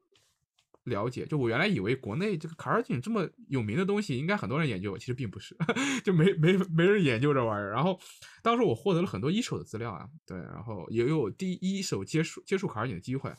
[0.89, 5.57] 了解，就我原来以为国内这个卡尔井这么有名的东西，应该很多人研究，其实并不是，
[6.05, 7.71] 就没没没人研究这玩意儿。
[7.71, 7.99] 然后
[8.43, 13.33] 当时我获得了很多一手的资料啊，对，然后也有第一手接触接触卡尔井的机会，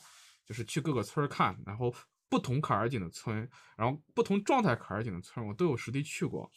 [0.46, 1.94] 就是去各个村看，然后
[2.28, 6.50] 不同卡尔井的村，然后不同状态卡尔井的村，我都有实地去过。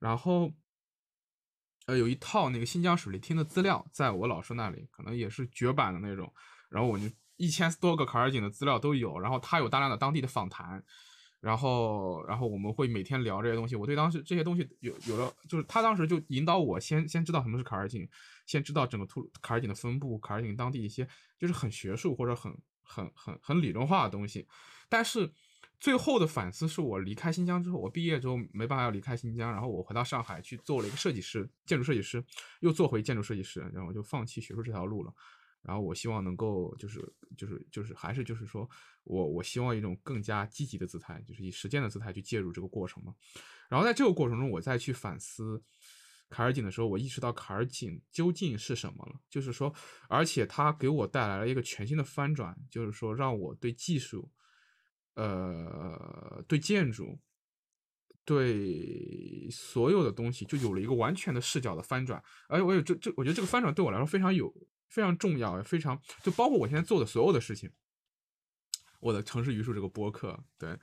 [0.00, 0.52] 然后
[1.86, 6.32] 呃，有一套那个新疆水利厅的资料，在我老师那里，可能也是绝版的那种，
[6.68, 7.06] 然后我就。
[7.40, 10.84] 一千多个卡尔井的资料都有，然后他有大量的当地的访谈，
[11.40, 13.74] 然后然后我们会每天聊这些东西。
[13.74, 18.06] 我对当时这些东西有有了，就是他当时就引导我先先知道什么是卡尔井，
[18.44, 24.46] 先知道整个吐卡尔井的分布，卡尔井当地一些就是很学术或者很很很很理论化的东西。
[24.90, 25.32] 但是
[25.78, 32.22] 最后的反思是我离开新疆之后，我毕业之后没办法要离开新疆，然后我回到上海去做了一个设计师，建筑设计师，
[32.60, 35.14] 又做回建筑设计师，然后就放弃学术这条路了。
[35.62, 37.00] 然后我希望能够就是
[37.36, 38.68] 就是就是还是就是说
[39.04, 43.14] 我我希望一种更加积极的姿态，就是以实践的姿态去介入这个过程嘛。
[43.68, 45.62] 然后在这个过程中，我再去反思
[46.30, 49.20] 卡尔井的时候，我意识到卡尔井究竟是什么了。
[49.28, 49.72] 就是说，
[50.08, 54.30] 而且它给我带来了一个全新的翻转，就是说让我对技术、
[55.14, 57.18] 呃，对建筑、
[58.24, 62.22] 对所有的东西就有了一个完全的视角的翻转。
[62.48, 64.52] 而且我有这这，我觉得这个翻转对我来说非常有。
[64.90, 67.70] 非常重要，非常就包括我现在做的所有的事情，
[68.98, 70.76] 我的城市榆树这个播客，对，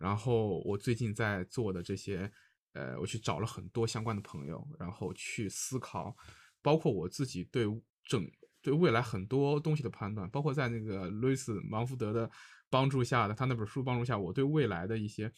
[0.00, 2.30] 然后我最近在做的这些，
[2.72, 6.14] 呃，我去找了很多相关的朋友，然后去思考，
[6.60, 7.64] 包括我自己对
[8.04, 8.28] 整
[8.60, 12.28] 对未来很多东西的判断，包括在那个路易斯芒福德的
[12.68, 15.32] 帮助下的他那本书帮助下，我对未来的一些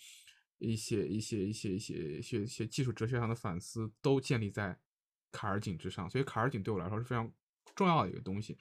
[0.58, 4.78] 一些一些一些一些一些一些技术哲学上的反思，都建立在
[5.30, 7.30] 卡尔井之上，所以卡尔井对我来说是非常。
[7.74, 8.56] 重要的一个东西，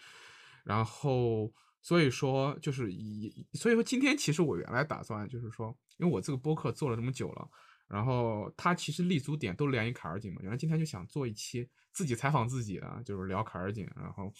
[0.63, 7.47] 然后所以说就是以所以说今天其实我原来打算就是说，因为我这个播客做了这么久了，
[7.87, 14.33] 然后它其实立足点都连于卡尔井嘛，原来今天就想做一期自己采访自己的，就是聊卡尔井，然后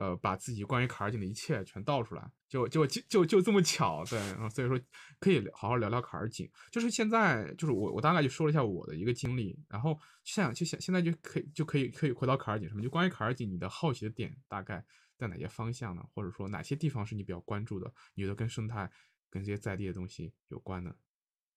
[0.00, 4.80] 呃把自己关于卡尔井的一切全倒出来，就就就就就这么巧，对，所以说
[5.18, 14.82] 可以好好聊聊卡尔井，就是现在就是我我大概就说了一下我的一个经历，然后现就现现在就可以就可以可以回到卡尔井什么，就关于卡尔井你的好奇的点大概
[15.18, 16.02] 在哪些方向呢？
[16.14, 17.92] 或者说哪些地方是你比较关注的？
[18.14, 18.90] 你觉得跟生态
[19.28, 20.96] 跟这些在地的东西有关的？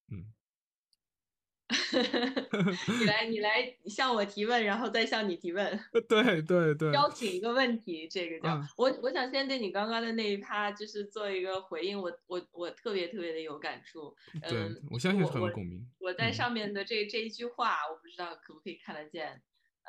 [0.10, 0.34] 嗯。
[2.02, 5.80] 你来，你来向我提问，然后再向你提问。
[6.10, 12.00] 对对对，邀请一个问题，这个叫我，我想先对你刚刚的那一趴就是做一个回应。
[12.00, 14.16] 我我我特别特别的有感触。
[14.42, 15.86] 嗯，我相信很有共鸣。
[16.00, 19.42] 我在上面的这这一句话，我不知道可不可以看得见。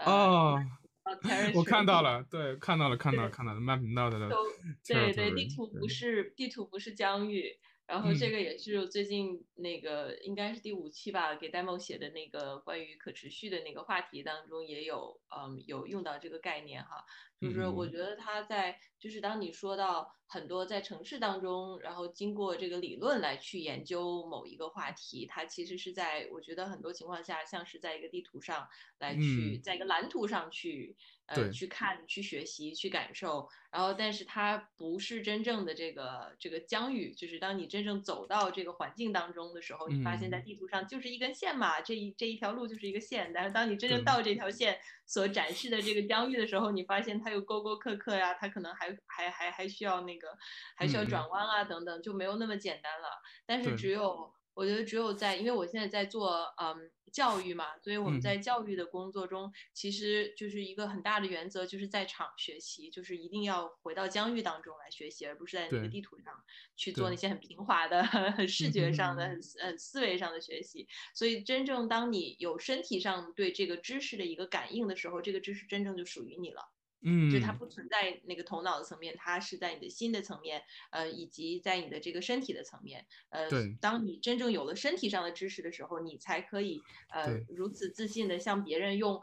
[0.04, 0.58] 哦，
[1.54, 4.18] 我看到了，对，看到了，看到了，看到了，慢频道的。
[4.86, 7.58] 对对，地图不是地图不是疆域。
[7.86, 17.04] 然后这个也是最近那个应该是第五期吧，给 demo 写的那个关于可持续的那个话题当中也有，嗯，有用到这个概念哈。
[17.40, 28.66] 就是我觉得他在，就是当你说到很多在城市当中，然后经过这个理论来去研究某一个话题，它其实是在我觉得很多情况下像是在一个地图上
[28.98, 30.96] 来去，在一个蓝图上去
[31.26, 40.44] 呃去看、去学习、去感受，然后但是它不是真正的这个这个疆域，就是当你真正走到这个环境当中的时候，你发现在嗯。
[40.44, 50.28] 地图上就是一根线嘛，这一这一条路就是一个线，但是当你真正到这条线所展示的这个疆域的时候，你发现它有沟沟壑壑呀，它可能还还还还需要那个
[50.76, 53.08] 还需要转弯啊等等，就没有那么简单了。
[53.46, 66.34] 但是只有我觉得只有在，因为我现在在做嗯教育嘛，所以我们嗯在教育的工作中，其实就是一个很大的原则，就是在场学习，就是一定要回到疆域当中来学习，而不是在那个地图上
[66.74, 69.28] 去做那些很平滑的、很视觉上的、
[69.60, 70.88] 很思维上的学习。
[71.14, 76.73] 所以真正当你有身体上对这个知识的一个感应的时候，这个知识真正就属于你了。
[77.04, 83.76] 嗯，就它不存在那个头脑的层面，它是在你的心的层面，呃，以及在你的这个身体的层面，呃，对。
[83.80, 86.80] 当你真正有了身体上的知识的时候，你才可以
[87.10, 89.20] 呃如此自信的向别人用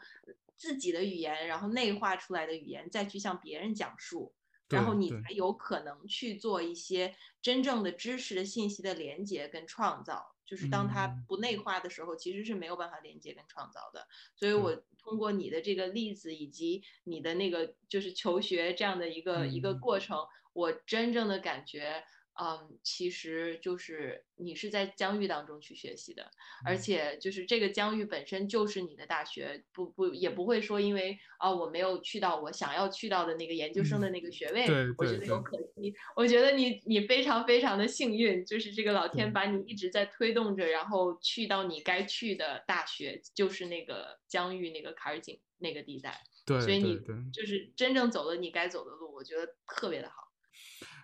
[0.56, 4.36] 自己的语言，然后内化出来的语言再去向别人讲述，
[4.70, 10.36] 然后你才有可能去做一些真正的知识的信息的连接跟创造。
[10.52, 11.26] 就是当它嗯。
[11.26, 14.06] 不内化的时候，其实是没有办法连接跟创造的。
[14.36, 19.80] 所以我通过你的这个例子，以及你的那个就是求学这样的一个、一个嗯。
[19.80, 22.04] 过程，我真正的感觉，
[22.44, 26.32] 嗯，其实就是你是在疆域当中去学习的，
[26.66, 34.66] 而嗯且就是这个疆域本身就是你的大学，不不也不会说因为啊我没有去到我想要去到的那个研究生的那个学位，
[34.98, 35.94] 我觉得有可惜。
[36.16, 47.00] 我觉得你你非常非常的幸运，就是这个老天把你一直在推动着，然后去到你该去的大学，就是那个疆域那个坎儿井那个地带，对所以你。
[47.32, 50.31] 就是真正走了你该走的路，我觉得特别的好。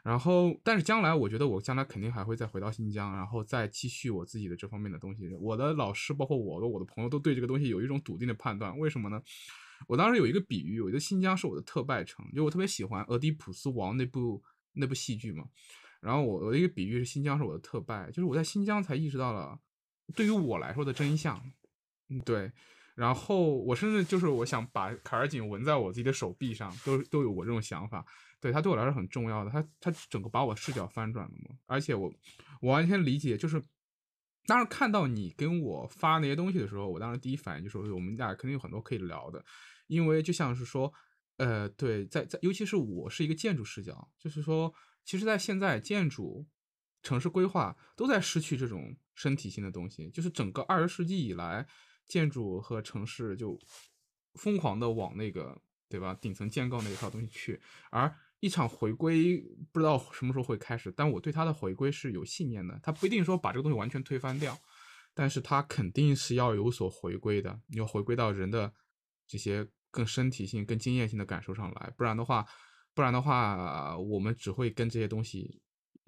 [0.08, 5.28] 然后，但是将来我觉得我将来肯定还会再回到新疆，然后再继续我自己的这方面的东西。
[5.36, 8.80] 我的老师，包括我的我的朋友，都对这个东西有一种笃定的判断。
[8.80, 9.22] 为什么呢？
[9.86, 14.42] 我当时有一个比喻，我觉得新疆是我的特拜城，就我特别喜欢《俄狄浦斯王》那部
[14.72, 15.44] 那部戏剧嘛。
[16.00, 19.60] 然后我我的一个比喻是新疆是我的特拜，就是我在新疆才意识到了
[20.16, 21.38] 对于我来说的真相。
[22.08, 22.50] 嗯，对。
[22.98, 28.04] 然后我甚至就是我想把卡尔井纹在我自己的手臂上，都都有我这种想法。
[28.40, 32.12] 对他对我来说很重要的，他他整个把我视角翻转了嘛，而且我
[32.60, 33.62] 我完全理解，就是
[34.48, 39.44] 当时看到你跟我发那些东西的时候，我当时第一反应就是我们俩肯定有很多可以聊的，
[39.88, 40.92] 因为就像是说，
[41.38, 44.74] 呃，对，在在尤其是我是一个建筑视角，就是说，
[45.04, 46.48] 其实，在现在建筑、
[47.02, 51.66] 城市规划都在失去这种身体性的东西，就是整个二十世纪以来，
[52.08, 53.60] 建筑和城市就
[54.36, 59.40] 疯狂的往那个对吧顶层建构那一套东西去，而一场回归
[59.72, 62.80] 不知道什么时候会开始，但我对它的回归是有信念的。
[62.84, 64.56] 它不一定说把这个东西完全推翻掉，
[65.14, 68.72] 但是它肯定是要有所回归的，你要回归到人的
[69.26, 72.46] 这些更身体性、更经验性的感受上来，不然的话，
[72.94, 75.60] 不然的话，我们只会跟这些东西，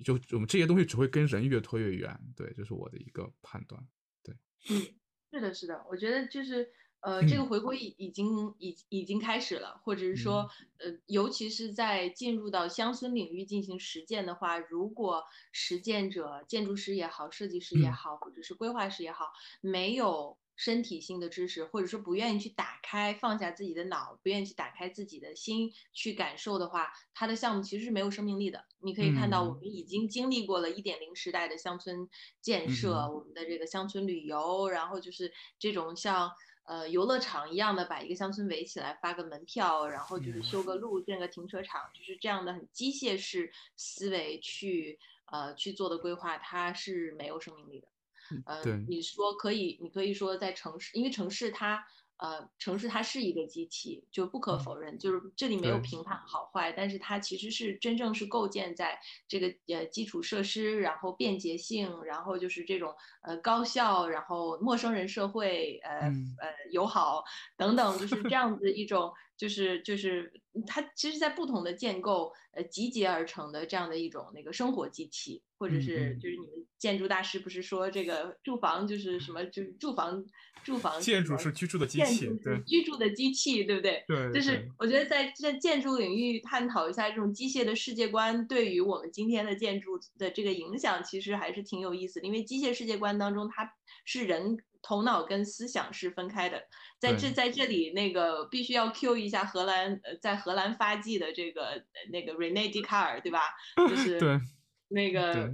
[0.04, 2.20] 就我们这些东西只会跟人越拖越远。
[2.36, 3.84] 对，这是我的一个判断。
[4.22, 4.36] 对，
[5.40, 6.70] 是的，是的，我觉得就是
[7.02, 15.24] 呃，这个回归已已经已已经开始了，或者是说呃，尤其是在进入到乡村领域进行实践的话，如果
[15.54, 19.32] 实践者，建筑师也好，设计师也好，或者是规划师也好，
[19.62, 28.66] 没有身体性的知识，或者说不愿意去打开，放下自己的脑，不愿意去打开自己的心去感受的话，他的项目其实是没有生命力的。
[28.82, 32.10] 你可以看到，我们已经经历过了一点零时代的乡村
[32.42, 36.30] 建设，嗯我们的这个乡村旅游，然后就是这种像
[36.66, 45.00] 呃游乐场一样的把一个乡村围起来，发个门票，然后就是修个路、建个停车场，就是这样的很机械式思维去
[45.32, 47.88] 呃去做的规划，它是没有生命力的。
[48.46, 48.86] 呃，对。
[48.88, 51.84] 你说可以，你可以说在城市，因为城市它，
[52.18, 66.36] 呃，城市它是一个机器，就不可否认，就是这里没有评判好坏，但是它其实是真正是构建在这个呃基础设施，然后便捷性，然后就是这种呃高效，然后陌生人社会，呃、嗯。
[66.42, 67.24] 呃友好
[67.58, 70.32] 等等，就是这 样子一种，就是就是
[70.66, 80.26] 它其实，在不同的建构呃集结而成的这样的一种那个生活机器，或者是就是你们建筑大师不是说这个住房就是什么就是住房
[80.64, 84.04] 住房建筑是居住的机器，对居住的机器，对不对？
[84.08, 92.28] 对，就是我觉得在在建筑领域探讨一下这种机械的世界观对于我们今天的建筑的这个影响，其实还是挺有意思的。
[92.28, 93.72] 因为机械世界观当中，它
[94.06, 96.64] 是人头脑跟思想是分开的。
[97.00, 101.82] 在这在这里，那个必须要 Q 一下荷兰呃在荷兰发迹的这个呃
[102.12, 103.40] 那个 Rene Descartes，对吧？
[103.78, 104.40] 就 是对
[104.90, 105.50] 那个对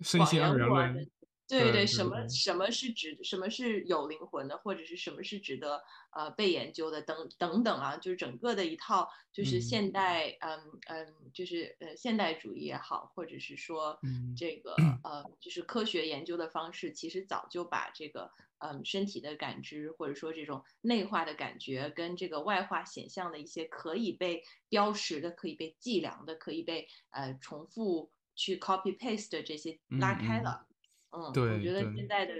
[0.00, 1.10] 身广心二元论，
[1.48, 14.74] 对对什么什么是值，什么是有灵魂的，或者是什么是值得呃被研究的，等等等啊，就是整个的一套，就是嗯现代，嗯嗯，就是呃现代主义也好，或者是说嗯这个
[15.04, 30.66] 呃就是科学研究的方式，其实早就把这个嗯身体的感知，或者说这种内化的感觉，跟这个外化显象的一些可以被标识的、可以被计量的、可以被呃重复去 copy paste 的这些拉开了。
[30.68, 30.75] 嗯，
[31.10, 32.34] 我对觉得现在的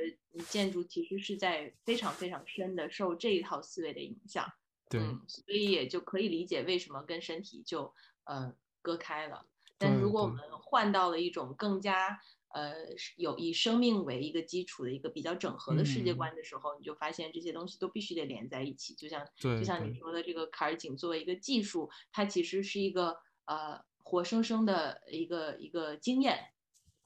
[0.48, 4.52] 建筑其实是在非常非常深的受这一套思维的影响，
[4.90, 7.94] 对嗯，所以也就可以理解为什么跟身体就
[8.24, 9.46] 呃割开了。
[9.78, 12.74] 但是如果我们换到了一种更加呃
[13.16, 18.94] 有以生命为一个基础的一个比较整合的世界嗯观的时候，你就发现这些东西都必须得连在一起。
[18.94, 26.38] 就像对就像你说的，这个卡尔井作为一个技术，它其实是一个呃活生生的一个一个经验。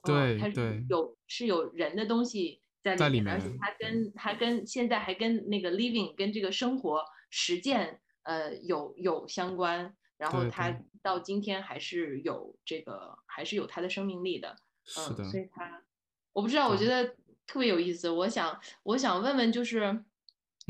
[0.05, 0.65] 嗯它是对。
[0.71, 4.13] 对有是有人的东西在在里里面，而且面它跟。
[4.15, 14.57] 它跟现在还跟那个 living 跟这个生活实践呃有有相关，然后对它到今天还是有这个还是有它的生命力的，
[14.99, 15.49] 嗯，所以。
[15.53, 15.83] 它
[16.33, 18.09] 我不知道，我觉得特别有意思。
[18.09, 20.05] 我想我想问问，就是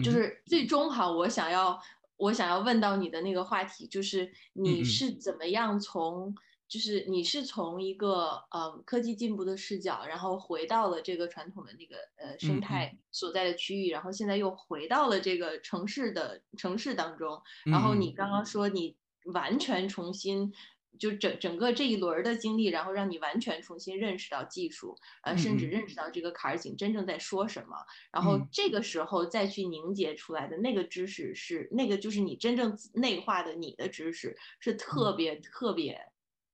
[0.03, 1.79] 就是最终哈，我想要
[2.17, 4.85] 我想要问到你的那个话题，就是你嗯。
[4.85, 6.35] 是怎么样从
[6.71, 17.43] 就是你是从一个呃科技进步的视角，然后回到了这个传统的那个呃嗯生态所在的区域，然后现在又回到了这个城市的城市当中。
[17.65, 18.97] 然后嗯你刚刚说你
[19.35, 20.53] 完全重新
[20.99, 27.77] 就整整个这一轮儿的经历，然后让你完全重新认识到技术，呃，甚至认识到这个坎儿井真正在说什么。
[28.13, 28.49] 然后嗯。
[28.53, 35.99] 这个时候再去凝结出来的那个知识是那个就是你真正内化的你的知识是特别特别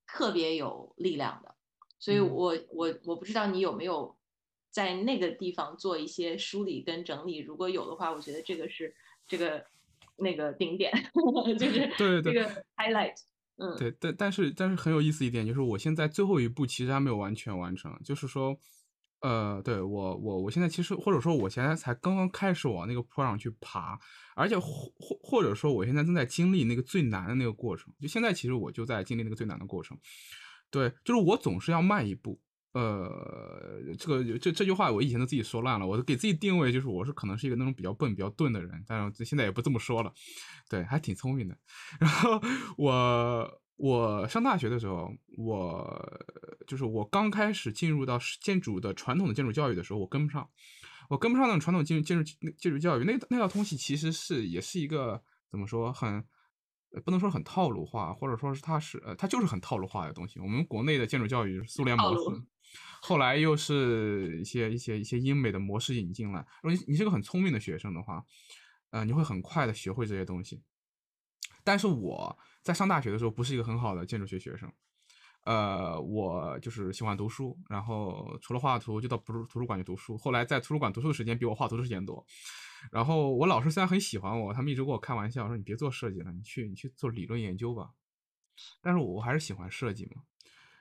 [0.06, 1.54] 特别有力量的，
[1.98, 2.28] 所以嗯。
[2.28, 4.16] 我我我不知道你有没有
[4.70, 8.94] 在那个地方做一些梳理跟整理，如果有的话，我觉得这个是
[9.26, 9.64] 这个
[10.16, 10.92] 那个顶点，
[11.58, 12.64] 就是对对这个。
[12.76, 13.16] highlight，
[13.56, 18.58] 嗯，对，但但是但是很有意思一点就是，我现在最后一步其实还没有完全完成，就是说，
[19.20, 23.98] 呃，对我我我现在其实或者说我现在才刚刚开始往那个坡上去爬，
[24.34, 29.98] 而且或或或者说我现在正在经历那个最难的那个过程，就现在其实我就在经历那个最难的过程，
[30.70, 32.40] 对，就是我总是要迈一步。
[32.72, 40.12] 呃，这个这这句话我以前都自己说烂了，我给自己定位就是我是可能是一个那种比较笨、比较钝的人，但是现在也不这么说了，
[40.68, 41.56] 对，还挺聪明的。
[41.98, 42.38] 然后
[42.76, 46.24] 我我上大学的时候，我
[46.66, 50.48] 就是我刚开始进入到建筑的传统的建筑教育的时候，我跟不上，
[51.08, 56.24] 我跟不上那种传统建筑建筑建筑教育，那那套东西其实是也是一个怎么说很。
[56.92, 60.38] 呃不能说很套路化，或者说是它是呃，它就是很套路化的东西。
[60.38, 62.42] 我们国内的建筑教育是苏联模式，
[63.02, 66.46] 后来又是一些一些一些英美的模式引进来。
[66.62, 68.24] 如果你你是个很聪明的学生的话，
[68.90, 70.62] 呃，你会很快的学会这些东西。
[71.64, 74.68] 但是我在上大学的时候不是一个很好的建筑学学生，
[75.44, 80.18] 呃，我就是喜欢读书，然后除了画图就到图书图书馆去读书。
[80.18, 82.26] 后来在图书馆读书的时间比我画图的时间多。
[82.90, 87.90] 然后我老师虽然很喜欢我，他们一直跟我开玩笑说：“你别做设计了，你去你去做理论研究吧。”
[88.82, 90.22] 但是我还是喜欢设计嘛。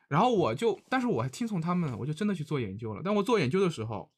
[0.08, 3.02] 然后我就，但是我还听从他们，我就真的去做研究了。
[3.06, 4.12] 但我做研究的时候，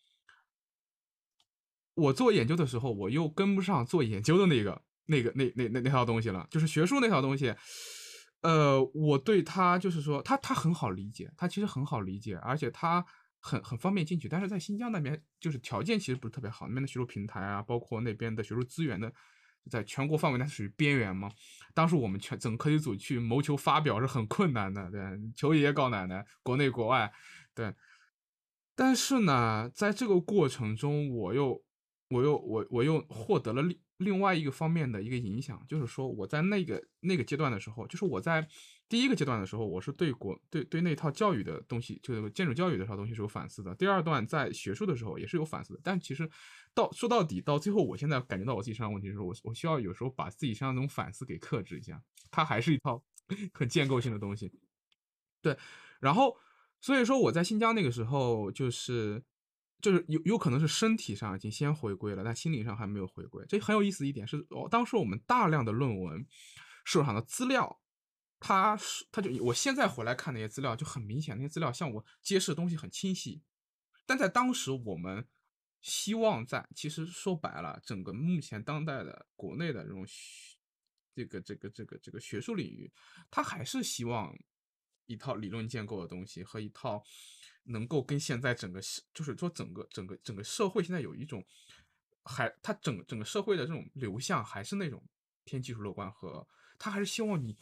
[1.95, 7.53] 我做研究的时候，我又跟不上做研究的那个、那个、那、那、那那套东西了，就是学术那套东西。
[8.41, 13.03] 呃，我对它就是说，它它很好理解，它其实很好理解，而且它
[13.39, 14.29] 很很方便进去。
[14.29, 19.11] 但是在新疆那边，就是条件其实不是特别好，那边的学术平台啊，包括那边的学术资源的，
[19.71, 21.31] 在全国范围内属于边缘嘛。
[21.73, 25.01] 当时我们全整个科技组去谋求发表是很困难的，对，
[25.35, 27.11] 求爷爷告奶奶，国内国外，
[27.55, 27.73] 对。
[28.75, 31.59] 但是呢，在这个过程中，我又，
[32.09, 38.47] 我又，我我又获得了另另外一个方面的一个影响，就是说我在那个那个阶段的时候，就是我在
[38.87, 43.73] 第一个阶段的时候，我是对国对对那套教育的东西，就是建筑教育这套东西是有反思的。
[43.75, 46.29] 第二段在学术的时候也是有反思的，但其实
[46.73, 53.03] 到说到底，到最后，我现在感觉到我自己身上问题的时候我我需要有时候把自己身上那种反思给克制一下，它还是一套
[53.53, 54.51] 很建构性的东西。
[55.41, 55.57] 对，
[55.99, 56.37] 然后
[56.79, 59.23] 所以说我在新疆那个时候就是。
[59.79, 63.45] 就是有有可能是身体上已经先回归了，但心理上还没有回归。
[63.47, 66.25] 这很有意思一点是，哦，当时我们大量的论文
[66.83, 67.79] 手上的资料，
[68.39, 73.43] 它是它就我现在回来看那些资料就很明显，那些资料向我揭示的东西很清晰。
[74.07, 75.27] 但在当时，我们
[75.79, 80.03] 希望在其实说白了，整个目前当代的国内的这种
[81.13, 82.91] 这个这个这个这个学术领域，
[83.29, 84.35] 它还是希望
[85.05, 87.03] 一套理论建构的东西和一套。
[87.67, 88.81] 能够跟现在整个，
[89.13, 91.43] 就是说整个整个整个社会现在有一种，
[92.23, 95.03] 还它整整个社会的这种流向还是那种
[95.43, 96.47] 偏技术乐观和，
[96.79, 97.57] 他还是希望你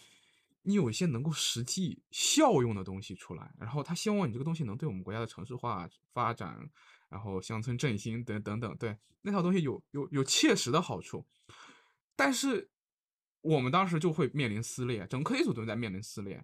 [0.62, 6.70] 你有一些能够实际效用的东西出来，然后他希望你这个东西能对我们国家的城市化发展，
[7.10, 11.26] 然后乡村振兴等等等，对那套东西有有有切实的好处，
[12.16, 12.70] 但是
[13.42, 16.44] 我们当时就会面临撕裂，整个科技组都在面临撕裂。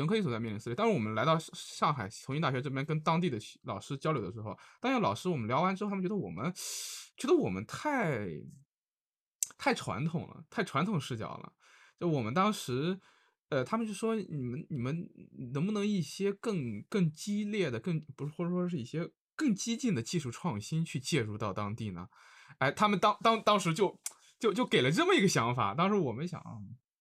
[0.00, 0.74] 整个科技组在面临撕裂。
[0.74, 6.50] 当时我们来到上海重庆大学这边，跟当地的老师交流的时候，当地老师我们聊完之后，他们觉得我们
[7.18, 8.26] 觉得我们太
[9.58, 11.52] 太传统了，太传统视角了。
[11.98, 12.98] 就我们当时，
[13.50, 15.06] 呃，他们就说你们你们
[15.52, 22.08] 能不能一些更更激烈的、更不是或者说是一些更激进的技术创新去介入到当地呢？
[22.56, 24.00] 哎，他们当当当时就
[24.38, 25.74] 就就给了这么一个想法。
[25.74, 26.42] 当时我们想。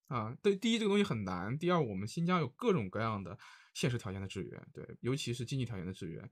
[0.10, 3.38] 啊，对，第一这个东西很难，第二我们新疆有各种各样的
[3.76, 6.28] 现实条件的制约，对，尤其是经济条件的制约。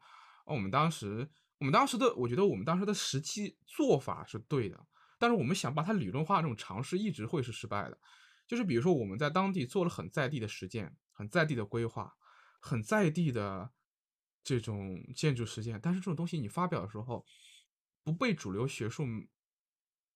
[0.46, 4.84] 我们当时，我们当时的，我觉得我们当时的实际做法是对的，
[5.20, 8.00] 但是我们想把它理论化这种尝试一直会是失败的。
[8.48, 12.12] 就是比如说我们在当地做了很在地的实践，很在地的规划，
[12.60, 13.72] 很在地的
[14.44, 17.24] 这种建筑实践，但是这种东西你发表的时候
[18.04, 19.06] 不被主流学术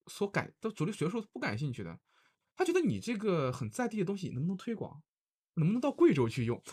[0.07, 1.99] 所感，都主流学术不感兴趣的。
[2.55, 5.01] 他觉得你这个很在地的东西能不能推广，
[5.55, 6.61] 能不能到贵州去用？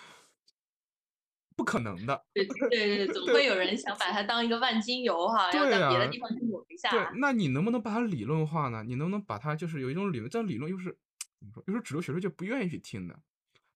[1.57, 2.25] 不可能的。
[2.33, 6.89] 对对对，总会有人想把它当一个万金油哈，要在别的地方去抹一下。
[6.91, 8.85] 对，那你能不能把它理论化呢？
[8.85, 10.31] 你能不能把它就是有一种理论？
[10.31, 10.97] 这理论又是
[11.37, 11.65] 怎么说？
[11.67, 13.19] 又是主流学术界不愿意去听的。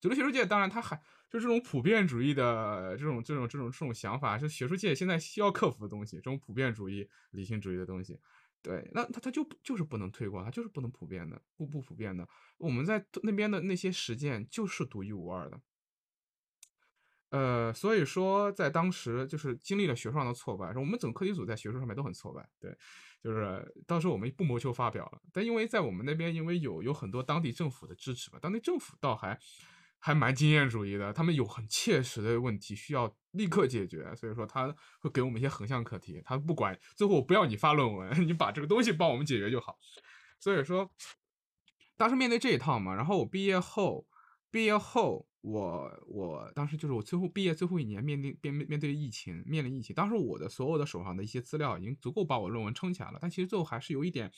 [0.00, 0.96] 主流学术界当然他还
[1.28, 6.18] 就是这种普遍主义的这种这种这种这种想法，是学术界现在需要克服的东西。
[6.18, 8.16] 这种普遍主义、理性主义的东西。
[8.63, 12.29] 对，那他他就就是不能推广，他就是不能普遍的，不不普遍的。
[12.59, 15.61] 我们在那边的那些实践就是独一无二的。
[17.31, 22.49] 呃，所以说在当时就是经历了学术上的挫败，我们整个课题组在学术上面都很挫败。
[22.61, 22.77] 对，
[23.23, 29.39] 就是当时我们不谋求发表了，但因为在我们那边，因为有有很多当地政府的支持吧，当地政府倒还。
[30.05, 39.78] 还蛮经验主义的，他们有很切实的问题需要立刻解决，所以说他会给我们一些横向课题，他不管最后我不要你发论文， 你把这个东西帮我们解决就好。
[40.40, 40.90] 所以说，
[41.96, 44.09] 当时面对这一套嘛，然后我毕业后，
[44.50, 54.32] 毕业后我我当时就是我最后毕业最后一年，面临面面对疫情，面临疫情，当时我的所有的手上的一些资料已经足够把我论文撑起来了，但其实最后还是有一点，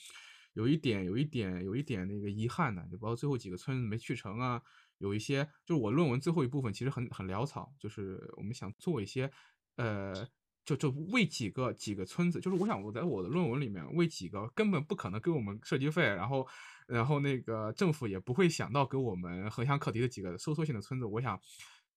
[0.55, 4.61] 有一点，有一点，有一点那个遗憾的，就包括最后几个村子没去成啊。
[4.97, 9.29] 有一些就是我论文最后一部分其实很很潦草，就是我们想做一些，
[9.75, 10.25] 呃，
[10.63, 16.47] 就就为几个几个村子，就是我想我在我的论文里面为几个根本不可能给我们设计费，然后
[16.87, 21.37] 然后那个政府也不会想到给我们横向课题的几个收缩性的村子，我想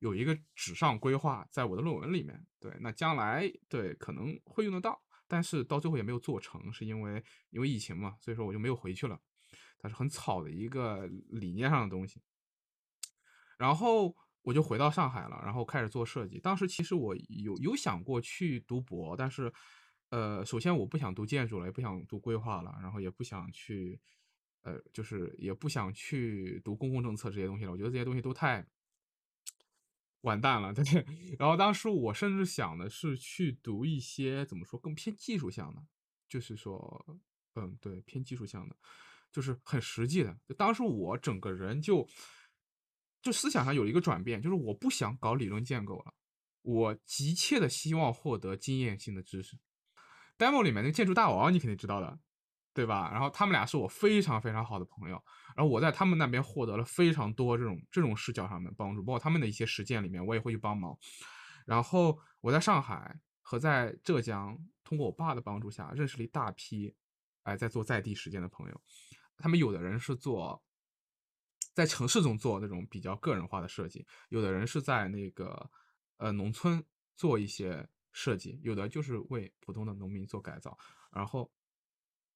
[0.00, 9.20] 有一个纸上规划在我的论文里面，对，那将来对可能会用得到，但是到最后也没有做成，是因为因为疫情嘛，所以说我就没有回去了，
[9.78, 12.20] 它是很草的一个理念上的东西。
[13.58, 16.38] 然后我就回到上海了，然后开始做设计。
[16.38, 19.52] 当时其实我有有想过去读博，但是，
[20.10, 24.00] 呃，首先我不想读建筑了，也不想读规划了，然后也不想去，
[24.62, 27.72] 呃，就是也不想去读公共政策这些东西了。
[27.72, 28.64] 我觉得这些东西都太
[30.22, 30.84] 完蛋了，对？
[31.38, 35.82] 然后当时我甚至想的是去读一些怎么说更偏技术向的，
[36.28, 37.06] 就是说，
[37.54, 38.76] 嗯，对，偏技术向的，
[39.32, 40.38] 就是很实际的。
[40.56, 42.08] 当时我整个人就。
[43.20, 46.14] 就思想上有一个转变，就是我不想搞理论建构了，
[46.62, 49.58] 我急切的希望获得经验性的知识。
[50.38, 52.20] demo 里面那个建筑大王你肯定知道的，
[52.78, 53.10] 对吧？
[53.10, 55.20] 然后他们俩是我非常非常好的朋友，
[55.56, 60.96] 然后我在他们那边获得了非常多这种这种视角上的帮助，包括他们的一些实践里面我也会去帮忙。
[61.66, 66.94] 然后我在上海和在浙江，通过我爸的帮助下，认识了一大批
[67.42, 68.80] 哎在做在地实践的朋友，
[69.36, 70.62] 他们有的人是做。
[71.74, 75.70] 在城市中做那种比较个人化的设计，有的人是在那个
[76.16, 80.76] 呃农村做一些设计，有的就是为普通的农民做改造。
[81.12, 81.48] 然后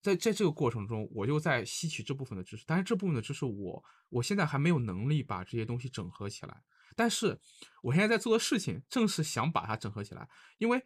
[0.02, 6.62] 在在这个过程中，我就在吸取这部分的知识，但是这部分的知识我我现在还没有能力把这些东西整合起来。
[6.94, 7.40] 但是
[7.82, 10.28] 我现在在做的事情正是想把它整合起来，
[10.58, 10.84] 因为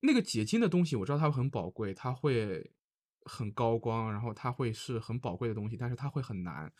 [0.00, 2.70] 那个结晶的东西我知道它很宝贵，它会
[3.22, 6.72] 很高光，然后它会是很宝贵的东西，但是它会很难。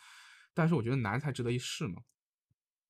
[0.55, 2.03] 但是我觉得难才值得一试嘛，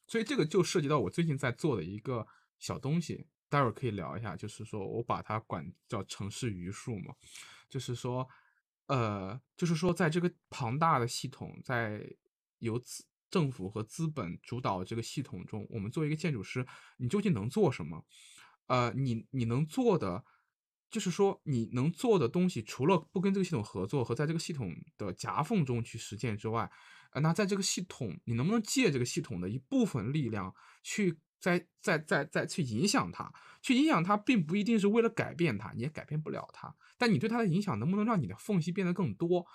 [0.06, 2.26] 所以这个就涉及到我最近在做的一个
[2.58, 4.36] 小东西，待会儿可以聊一下。
[4.36, 7.14] 就是说我把它管叫城市余数嘛，
[7.68, 8.28] 就是说，
[8.88, 12.04] 呃，就是说在这个庞大的系统，在
[12.58, 16.66] 由资政府和资本主导这个系统中，我们作为一个建筑师，
[16.96, 18.04] 你究竟能做什么？
[18.66, 20.24] 呃，你你能做的，
[20.90, 26.70] 就是说你能做的东西，除了不跟这个系统合作和在这个系统的夹缝中去实践之外，
[27.12, 33.32] 呃，那在这个系统，你能不能借这个系统的一部分力量去再再再再去影响它？
[33.62, 36.74] 去影响它，并不一定是为了改变它，你也改变不了它。
[36.96, 39.46] 但你对它的影响，能不能让你的缝隙变得更多？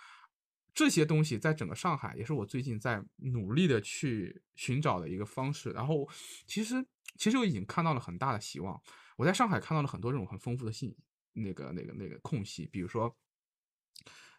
[0.73, 5.69] 这些东西在整个上海，也是我最近在努力的去寻找的一个方式。
[5.69, 6.09] 然后，
[6.47, 6.83] 其实
[7.15, 8.81] 其实我已经看到了很大的希望。
[9.15, 10.95] 我在上海看到了很多这种很丰富的信，
[11.33, 13.15] 那个那个那个空隙，比如说，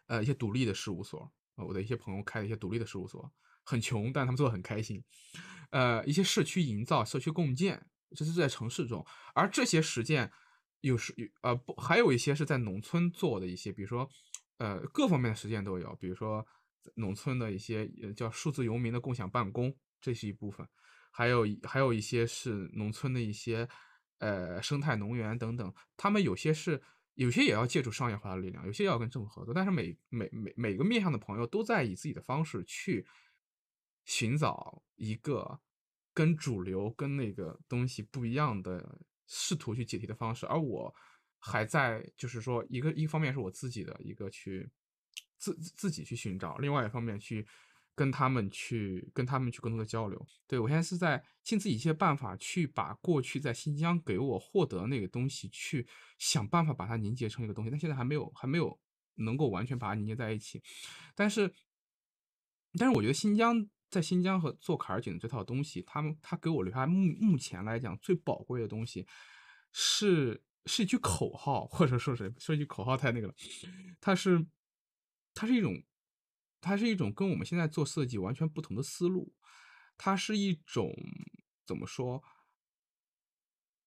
[0.07, 3.33] 呃，一些独立的事务所，我的一些朋友开的一些独立的事务所，
[3.65, 5.03] 很穷，但他们做的很开心。
[5.71, 7.85] 呃，一些社区营造、社区共建，
[8.15, 10.31] 这是在城市中，而这些实践
[10.79, 14.09] 有时有呃不，还有一些是在农村做的一些，比如说。
[14.57, 16.47] 呃，各方面的实践都有，比如说
[16.95, 20.65] 农村的一些呃叫数字游民的共享办公，这是一部分；
[21.11, 23.67] 还有还有一些是农村的一些
[24.19, 26.81] 呃生态农园等等，他们有些是
[27.15, 33.05] 有些也要借助商业化的力量，有些要跟政府合作，但是每每每每个面向的朋友都在以自己的方式去
[34.05, 35.59] 寻找一个
[36.13, 40.95] 跟主流跟那个东西不一样的试图去解题的方式，而我。
[41.47, 44.67] 还在，就是说，一个一方面是我自己的一个去
[45.37, 47.45] 自自己去寻找，另外一方面去
[47.93, 50.27] 跟他们去跟他们去更多的交流。
[50.47, 55.87] 对我现在是在尽自己一些办法去把过去在新疆给我获得那个东西，去
[56.17, 58.79] 想办法把它凝结成一个东西，但现在还没有还没有
[59.13, 60.63] 能够完全把它凝结在一起。
[61.13, 61.53] 但是，
[62.79, 69.07] 但是我觉得新疆在新疆和做卡尔井这套东西，他们他给我留下目目前来讲最宝贵的东西
[69.71, 70.43] 是。
[70.67, 73.35] 是一句口号，或者说是说一句口号太那个了。
[74.01, 74.43] 它是，
[75.35, 75.83] 它是一种，
[76.59, 79.31] 它是一种跟我们现在做设计完全不同的思路。
[79.95, 80.91] 它是一种
[81.67, 82.23] 怎么说？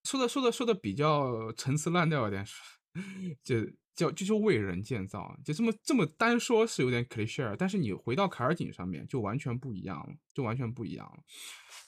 [0.04, 2.46] 说的说的说的比较陈词滥调一点，
[3.42, 3.56] 就
[3.98, 7.56] 叫就就为人建造，就这么这么单说，是有点 cliche。
[7.58, 11.24] 但是你回到凯尔井上面，就完全不一样了，就完全不一样了。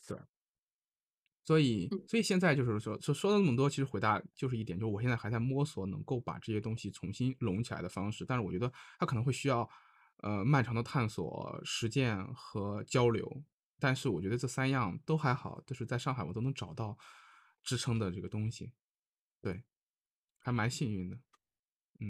[0.09, 0.19] 对。
[1.45, 8.25] 所以，所以现在就是说，说说了那么多，其实回答就是一点，就是我现在还在摸索能够把这些东西重新拢起来的方式。
[8.25, 9.69] 但是我觉得它可能会需要，
[10.19, 13.43] 呃，漫长的探索、实践和交流。
[13.81, 16.97] 但是我觉得这三样都还好，就是在上海我都能找到
[17.63, 18.73] 支撑的这个东西，
[19.41, 19.63] 对，
[20.39, 21.19] 还蛮幸运的。